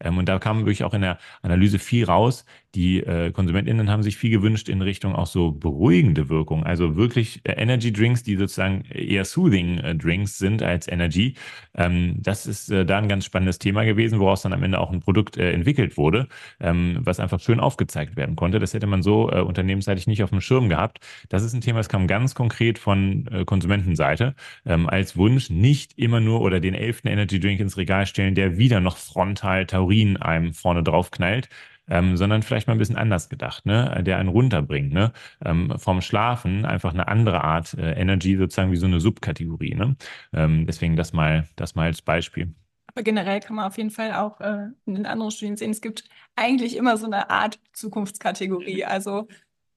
Ähm, 0.00 0.18
und 0.18 0.28
da 0.28 0.38
kam 0.38 0.60
wirklich 0.60 0.84
auch 0.84 0.94
in 0.94 1.02
der 1.02 1.18
Analyse 1.42 1.78
viel 1.78 2.04
raus. 2.04 2.44
Die 2.76 3.00
äh, 3.00 3.32
KonsumentInnen 3.32 3.90
haben 3.90 4.02
sich 4.02 4.18
viel 4.18 4.28
gewünscht 4.30 4.68
in 4.68 4.82
Richtung 4.82 5.16
auch 5.16 5.26
so 5.26 5.50
beruhigende 5.50 6.28
Wirkung. 6.28 6.62
Also 6.62 6.94
wirklich 6.94 7.40
äh, 7.44 7.52
Energy 7.52 7.90
Drinks, 7.90 8.22
die 8.22 8.36
sozusagen 8.36 8.84
eher 8.90 9.24
Soothing 9.24 9.78
äh, 9.78 9.94
Drinks 9.94 10.36
sind 10.36 10.62
als 10.62 10.86
Energy. 10.86 11.36
Ähm, 11.74 12.16
das 12.18 12.46
ist 12.46 12.70
äh, 12.70 12.84
da 12.84 12.98
ein 12.98 13.08
ganz 13.08 13.24
spannendes 13.24 13.58
Thema 13.58 13.84
gewesen, 13.84 14.20
woraus 14.20 14.42
dann 14.42 14.52
am 14.52 14.62
Ende 14.62 14.78
auch 14.78 14.92
ein 14.92 15.00
Produkt 15.00 15.38
äh, 15.38 15.52
entwickelt 15.52 15.96
wurde, 15.96 16.28
ähm, 16.60 16.98
was 17.00 17.18
einfach 17.18 17.40
schön 17.40 17.60
aufgezeigt 17.60 18.14
werden 18.14 18.36
konnte. 18.36 18.58
Das 18.58 18.74
hätte 18.74 18.86
man 18.86 19.02
so 19.02 19.30
äh, 19.30 19.40
unternehmensseitig 19.40 20.06
nicht 20.06 20.22
auf 20.22 20.28
dem 20.28 20.42
Schirm 20.42 20.68
gehabt. 20.68 20.98
Das 21.30 21.42
ist 21.42 21.54
ein 21.54 21.62
Thema, 21.62 21.78
das 21.78 21.88
kam 21.88 22.06
ganz 22.06 22.34
konkret 22.34 22.78
von 22.78 23.26
äh, 23.28 23.46
Konsumentenseite 23.46 24.34
ähm, 24.66 24.86
als 24.86 25.16
Wunsch, 25.16 25.48
nicht 25.48 25.98
immer 25.98 26.20
nur 26.20 26.42
oder 26.42 26.60
den 26.60 26.74
elften 26.74 27.08
Energy 27.08 27.40
Drink 27.40 27.58
ins 27.58 27.78
Regal 27.78 28.04
stellen, 28.04 28.34
der 28.34 28.58
wieder 28.58 28.80
noch 28.80 28.98
frontal 28.98 29.64
Taurin 29.64 30.18
einem 30.18 30.52
vorne 30.52 30.82
drauf 30.82 31.10
knallt, 31.10 31.48
ähm, 31.88 32.16
sondern 32.16 32.42
vielleicht 32.42 32.66
mal 32.66 32.74
ein 32.74 32.78
bisschen 32.78 32.96
anders 32.96 33.28
gedacht, 33.28 33.66
ne? 33.66 34.02
der 34.04 34.18
einen 34.18 34.28
runterbringt. 34.28 34.92
Ne? 34.92 35.12
Ähm, 35.44 35.74
vom 35.78 36.00
Schlafen 36.00 36.64
einfach 36.64 36.92
eine 36.92 37.08
andere 37.08 37.44
Art 37.44 37.74
äh, 37.74 37.92
Energy, 37.92 38.36
sozusagen 38.36 38.72
wie 38.72 38.76
so 38.76 38.86
eine 38.86 39.00
Subkategorie. 39.00 39.74
Ne? 39.74 39.96
Ähm, 40.32 40.66
deswegen 40.66 40.96
das 40.96 41.12
mal, 41.12 41.46
das 41.56 41.74
mal 41.74 41.86
als 41.86 42.02
Beispiel. 42.02 42.54
Aber 42.88 43.02
generell 43.02 43.40
kann 43.40 43.56
man 43.56 43.66
auf 43.66 43.76
jeden 43.76 43.90
Fall 43.90 44.12
auch 44.14 44.40
äh, 44.40 44.68
in 44.86 44.94
den 44.94 45.06
anderen 45.06 45.30
Studien 45.30 45.56
sehen, 45.56 45.70
es 45.70 45.82
gibt 45.82 46.04
eigentlich 46.34 46.76
immer 46.76 46.96
so 46.96 47.06
eine 47.06 47.30
Art 47.30 47.58
Zukunftskategorie. 47.72 48.84
Also 48.96 49.28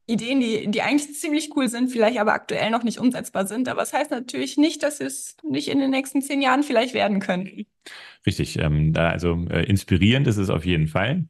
Ideen, 0.09 0.39
die, 0.39 0.71
die 0.71 0.81
eigentlich 0.81 1.13
ziemlich 1.19 1.55
cool 1.55 1.67
sind, 1.67 1.91
vielleicht 1.91 2.19
aber 2.19 2.33
aktuell 2.33 2.71
noch 2.71 2.83
nicht 2.83 2.99
umsetzbar 2.99 3.45
sind. 3.45 3.67
Aber 3.69 3.81
es 3.81 3.91
das 3.91 3.99
heißt 3.99 4.11
natürlich 4.11 4.57
nicht, 4.57 4.81
dass 4.81 4.99
es 4.99 5.37
nicht 5.43 5.67
in 5.67 5.79
den 5.79 5.91
nächsten 5.91 6.21
zehn 6.21 6.41
Jahren 6.41 6.63
vielleicht 6.63 6.93
werden 6.93 7.19
können. 7.19 7.65
Richtig, 8.25 8.57
ähm, 8.57 8.93
da 8.93 9.09
also 9.09 9.45
äh, 9.49 9.65
inspirierend 9.65 10.27
ist 10.27 10.37
es 10.37 10.49
auf 10.49 10.65
jeden 10.65 10.87
Fall. 10.87 11.27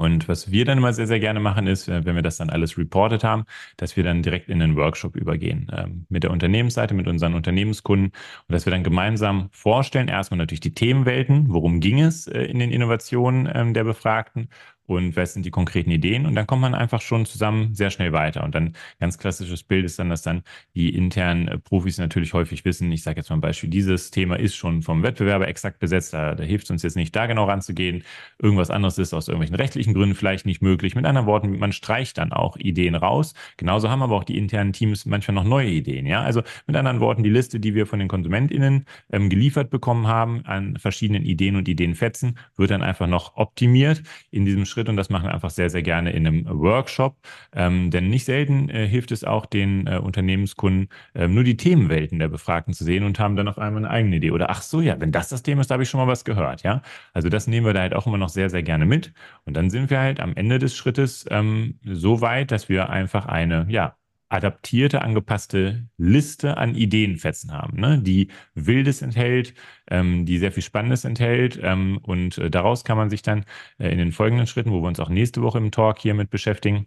Und 0.00 0.28
was 0.28 0.50
wir 0.50 0.64
dann 0.64 0.78
immer 0.78 0.94
sehr, 0.94 1.06
sehr 1.06 1.20
gerne 1.20 1.40
machen, 1.40 1.66
ist, 1.66 1.86
äh, 1.86 2.06
wenn 2.06 2.14
wir 2.14 2.22
das 2.22 2.38
dann 2.38 2.48
alles 2.48 2.78
reported 2.78 3.22
haben, 3.22 3.44
dass 3.76 3.98
wir 3.98 4.02
dann 4.02 4.22
direkt 4.22 4.48
in 4.48 4.58
den 4.58 4.74
Workshop 4.74 5.14
übergehen 5.14 5.70
ähm, 5.76 6.06
mit 6.08 6.22
der 6.22 6.30
Unternehmensseite, 6.30 6.94
mit 6.94 7.06
unseren 7.06 7.34
Unternehmenskunden 7.34 8.06
und 8.06 8.52
dass 8.52 8.64
wir 8.64 8.70
dann 8.70 8.82
gemeinsam 8.82 9.50
vorstellen, 9.52 10.08
erstmal 10.08 10.38
natürlich 10.38 10.60
die 10.60 10.72
Themenwelten, 10.72 11.52
worum 11.52 11.80
ging 11.80 12.00
es 12.00 12.26
äh, 12.26 12.44
in 12.44 12.60
den 12.60 12.70
Innovationen 12.70 13.46
ähm, 13.52 13.74
der 13.74 13.84
Befragten 13.84 14.48
und 14.90 15.16
was 15.16 15.34
sind 15.34 15.46
die 15.46 15.50
konkreten 15.50 15.90
Ideen 15.90 16.26
und 16.26 16.34
dann 16.34 16.46
kommt 16.46 16.62
man 16.62 16.74
einfach 16.74 17.00
schon 17.00 17.24
zusammen 17.24 17.74
sehr 17.74 17.90
schnell 17.90 18.12
weiter. 18.12 18.42
Und 18.44 18.54
dann 18.54 18.74
ganz 18.98 19.18
klassisches 19.18 19.62
Bild 19.62 19.84
ist 19.84 19.98
dann, 19.98 20.10
dass 20.10 20.22
dann 20.22 20.42
die 20.74 20.94
internen 20.94 21.48
äh, 21.48 21.58
Profis 21.58 21.98
natürlich 21.98 22.34
häufig 22.34 22.64
wissen, 22.64 22.90
ich 22.90 23.02
sage 23.02 23.18
jetzt 23.18 23.30
mal 23.30 23.36
ein 23.36 23.40
Beispiel, 23.40 23.70
dieses 23.70 24.10
Thema 24.10 24.36
ist 24.36 24.56
schon 24.56 24.82
vom 24.82 25.02
Wettbewerber 25.02 25.46
exakt 25.48 25.78
besetzt, 25.78 26.12
da, 26.12 26.34
da 26.34 26.42
hilft 26.42 26.64
es 26.64 26.70
uns 26.70 26.82
jetzt 26.82 26.96
nicht, 26.96 27.14
da 27.14 27.26
genau 27.26 27.44
ranzugehen. 27.44 28.02
Irgendwas 28.38 28.70
anderes 28.70 28.98
ist 28.98 29.14
aus 29.14 29.28
irgendwelchen 29.28 29.56
rechtlichen 29.56 29.94
Gründen 29.94 30.16
vielleicht 30.16 30.44
nicht 30.44 30.60
möglich. 30.60 30.94
Mit 30.94 31.06
anderen 31.06 31.26
Worten, 31.26 31.58
man 31.58 31.72
streicht 31.72 32.18
dann 32.18 32.32
auch 32.32 32.56
Ideen 32.56 32.96
raus. 32.96 33.34
Genauso 33.56 33.90
haben 33.90 34.02
aber 34.02 34.16
auch 34.16 34.24
die 34.24 34.38
internen 34.38 34.72
Teams 34.72 35.06
manchmal 35.06 35.36
noch 35.36 35.44
neue 35.44 35.68
Ideen. 35.68 36.06
Ja, 36.06 36.22
also 36.22 36.42
mit 36.66 36.76
anderen 36.76 37.00
Worten, 37.00 37.22
die 37.22 37.30
Liste, 37.30 37.60
die 37.60 37.74
wir 37.74 37.86
von 37.86 37.98
den 38.00 38.08
KonsumentInnen 38.08 38.86
ähm, 39.12 39.30
geliefert 39.30 39.70
bekommen 39.70 40.08
haben 40.08 40.44
an 40.46 40.76
verschiedenen 40.78 41.24
Ideen 41.24 41.56
und 41.56 41.68
Ideenfetzen, 41.68 42.38
wird 42.56 42.70
dann 42.70 42.82
einfach 42.82 43.06
noch 43.06 43.36
optimiert 43.36 44.02
in 44.30 44.44
diesem 44.44 44.64
Schritt 44.64 44.79
Schritt 44.80 44.88
und 44.88 44.96
das 44.96 45.10
machen 45.10 45.24
wir 45.26 45.34
einfach 45.34 45.50
sehr, 45.50 45.68
sehr 45.68 45.82
gerne 45.82 46.10
in 46.12 46.26
einem 46.26 46.46
Workshop. 46.46 47.16
Ähm, 47.54 47.90
denn 47.90 48.08
nicht 48.08 48.24
selten 48.24 48.70
äh, 48.70 48.86
hilft 48.86 49.12
es 49.12 49.24
auch 49.24 49.44
den 49.44 49.86
äh, 49.86 49.98
Unternehmenskunden, 49.98 50.88
äh, 51.14 51.28
nur 51.28 51.44
die 51.44 51.58
Themenwelten 51.58 52.18
der 52.18 52.28
Befragten 52.28 52.72
zu 52.72 52.84
sehen 52.84 53.04
und 53.04 53.18
haben 53.18 53.36
dann 53.36 53.46
auf 53.46 53.58
einmal 53.58 53.84
eine 53.84 53.90
eigene 53.90 54.16
Idee. 54.16 54.30
Oder 54.30 54.48
ach 54.48 54.62
so, 54.62 54.80
ja, 54.80 54.98
wenn 54.98 55.12
das 55.12 55.28
das 55.28 55.42
Thema 55.42 55.60
ist, 55.60 55.70
da 55.70 55.74
habe 55.74 55.82
ich 55.82 55.90
schon 55.90 56.00
mal 56.00 56.06
was 56.06 56.24
gehört. 56.24 56.62
Ja, 56.62 56.80
also 57.12 57.28
das 57.28 57.46
nehmen 57.46 57.66
wir 57.66 57.74
da 57.74 57.80
halt 57.80 57.94
auch 57.94 58.06
immer 58.06 58.18
noch 58.18 58.30
sehr, 58.30 58.48
sehr 58.48 58.62
gerne 58.62 58.86
mit. 58.86 59.12
Und 59.44 59.54
dann 59.54 59.68
sind 59.68 59.90
wir 59.90 60.00
halt 60.00 60.18
am 60.18 60.34
Ende 60.34 60.58
des 60.58 60.74
Schrittes 60.74 61.26
ähm, 61.30 61.78
so 61.84 62.22
weit, 62.22 62.50
dass 62.50 62.70
wir 62.70 62.88
einfach 62.88 63.26
eine, 63.26 63.66
ja, 63.68 63.96
adaptierte, 64.30 65.02
angepasste 65.02 65.88
Liste 65.98 66.56
an 66.56 66.74
Ideenfetzen 66.74 67.52
haben, 67.52 67.78
ne? 67.80 67.98
die 68.00 68.28
Wildes 68.54 69.02
enthält, 69.02 69.54
ähm, 69.90 70.24
die 70.24 70.38
sehr 70.38 70.52
viel 70.52 70.62
Spannendes 70.62 71.04
enthält. 71.04 71.58
Ähm, 71.62 71.98
und 72.02 72.38
äh, 72.38 72.50
daraus 72.50 72.84
kann 72.84 72.96
man 72.96 73.10
sich 73.10 73.22
dann 73.22 73.44
äh, 73.78 73.90
in 73.90 73.98
den 73.98 74.12
folgenden 74.12 74.46
Schritten, 74.46 74.70
wo 74.70 74.80
wir 74.80 74.88
uns 74.88 75.00
auch 75.00 75.08
nächste 75.08 75.42
Woche 75.42 75.58
im 75.58 75.72
Talk 75.72 75.98
hier 75.98 76.14
mit 76.14 76.30
beschäftigen, 76.30 76.86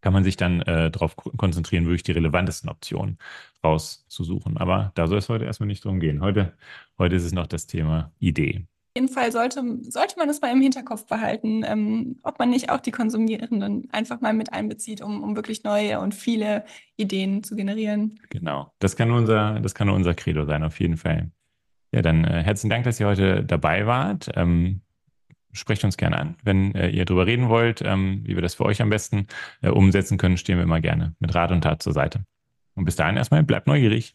kann 0.00 0.14
man 0.14 0.24
sich 0.24 0.36
dann 0.36 0.62
äh, 0.62 0.90
darauf 0.90 1.16
konzentrieren, 1.16 1.84
wirklich 1.84 2.02
die 2.02 2.12
relevantesten 2.12 2.70
Optionen 2.70 3.18
rauszusuchen. 3.62 4.56
Aber 4.56 4.92
da 4.94 5.06
soll 5.06 5.18
es 5.18 5.28
heute 5.28 5.44
erstmal 5.44 5.66
nicht 5.66 5.84
drum 5.84 6.00
gehen. 6.00 6.22
Heute, 6.22 6.54
heute 6.98 7.16
ist 7.16 7.24
es 7.24 7.32
noch 7.32 7.46
das 7.46 7.66
Thema 7.66 8.12
Idee 8.18 8.69
jeden 8.96 9.08
Fall 9.08 9.30
sollte, 9.32 9.62
sollte 9.82 10.16
man 10.18 10.28
das 10.28 10.40
mal 10.40 10.52
im 10.52 10.60
Hinterkopf 10.60 11.06
behalten, 11.06 11.62
ähm, 11.64 12.18
ob 12.22 12.38
man 12.38 12.50
nicht 12.50 12.70
auch 12.70 12.80
die 12.80 12.90
Konsumierenden 12.90 13.88
einfach 13.92 14.20
mal 14.20 14.32
mit 14.32 14.52
einbezieht, 14.52 15.00
um, 15.00 15.22
um 15.22 15.36
wirklich 15.36 15.64
neue 15.64 16.00
und 16.00 16.14
viele 16.14 16.64
Ideen 16.96 17.42
zu 17.44 17.56
generieren. 17.56 18.18
Genau, 18.30 18.72
das 18.78 18.96
kann 18.96 19.10
unser, 19.10 19.60
das 19.60 19.74
kann 19.74 19.88
unser 19.88 20.14
Credo 20.14 20.44
sein, 20.44 20.64
auf 20.64 20.80
jeden 20.80 20.96
Fall. 20.96 21.30
Ja, 21.92 22.02
dann 22.02 22.24
äh, 22.24 22.42
herzlichen 22.42 22.70
Dank, 22.70 22.84
dass 22.84 23.00
ihr 23.00 23.06
heute 23.06 23.44
dabei 23.44 23.86
wart. 23.86 24.30
Ähm, 24.34 24.82
sprecht 25.52 25.84
uns 25.84 25.96
gerne 25.96 26.18
an, 26.18 26.36
wenn 26.44 26.74
äh, 26.74 26.88
ihr 26.90 27.04
darüber 27.04 27.26
reden 27.26 27.48
wollt, 27.48 27.82
ähm, 27.82 28.22
wie 28.24 28.34
wir 28.34 28.42
das 28.42 28.54
für 28.54 28.64
euch 28.64 28.82
am 28.82 28.90
besten 28.90 29.26
äh, 29.62 29.68
umsetzen 29.68 30.18
können, 30.18 30.36
stehen 30.36 30.56
wir 30.56 30.64
immer 30.64 30.80
gerne 30.80 31.14
mit 31.18 31.34
Rat 31.34 31.50
und 31.50 31.62
Tat 31.62 31.82
zur 31.82 31.92
Seite. 31.92 32.24
Und 32.74 32.84
bis 32.84 32.96
dahin 32.96 33.16
erstmal, 33.16 33.42
bleibt 33.42 33.66
neugierig. 33.66 34.14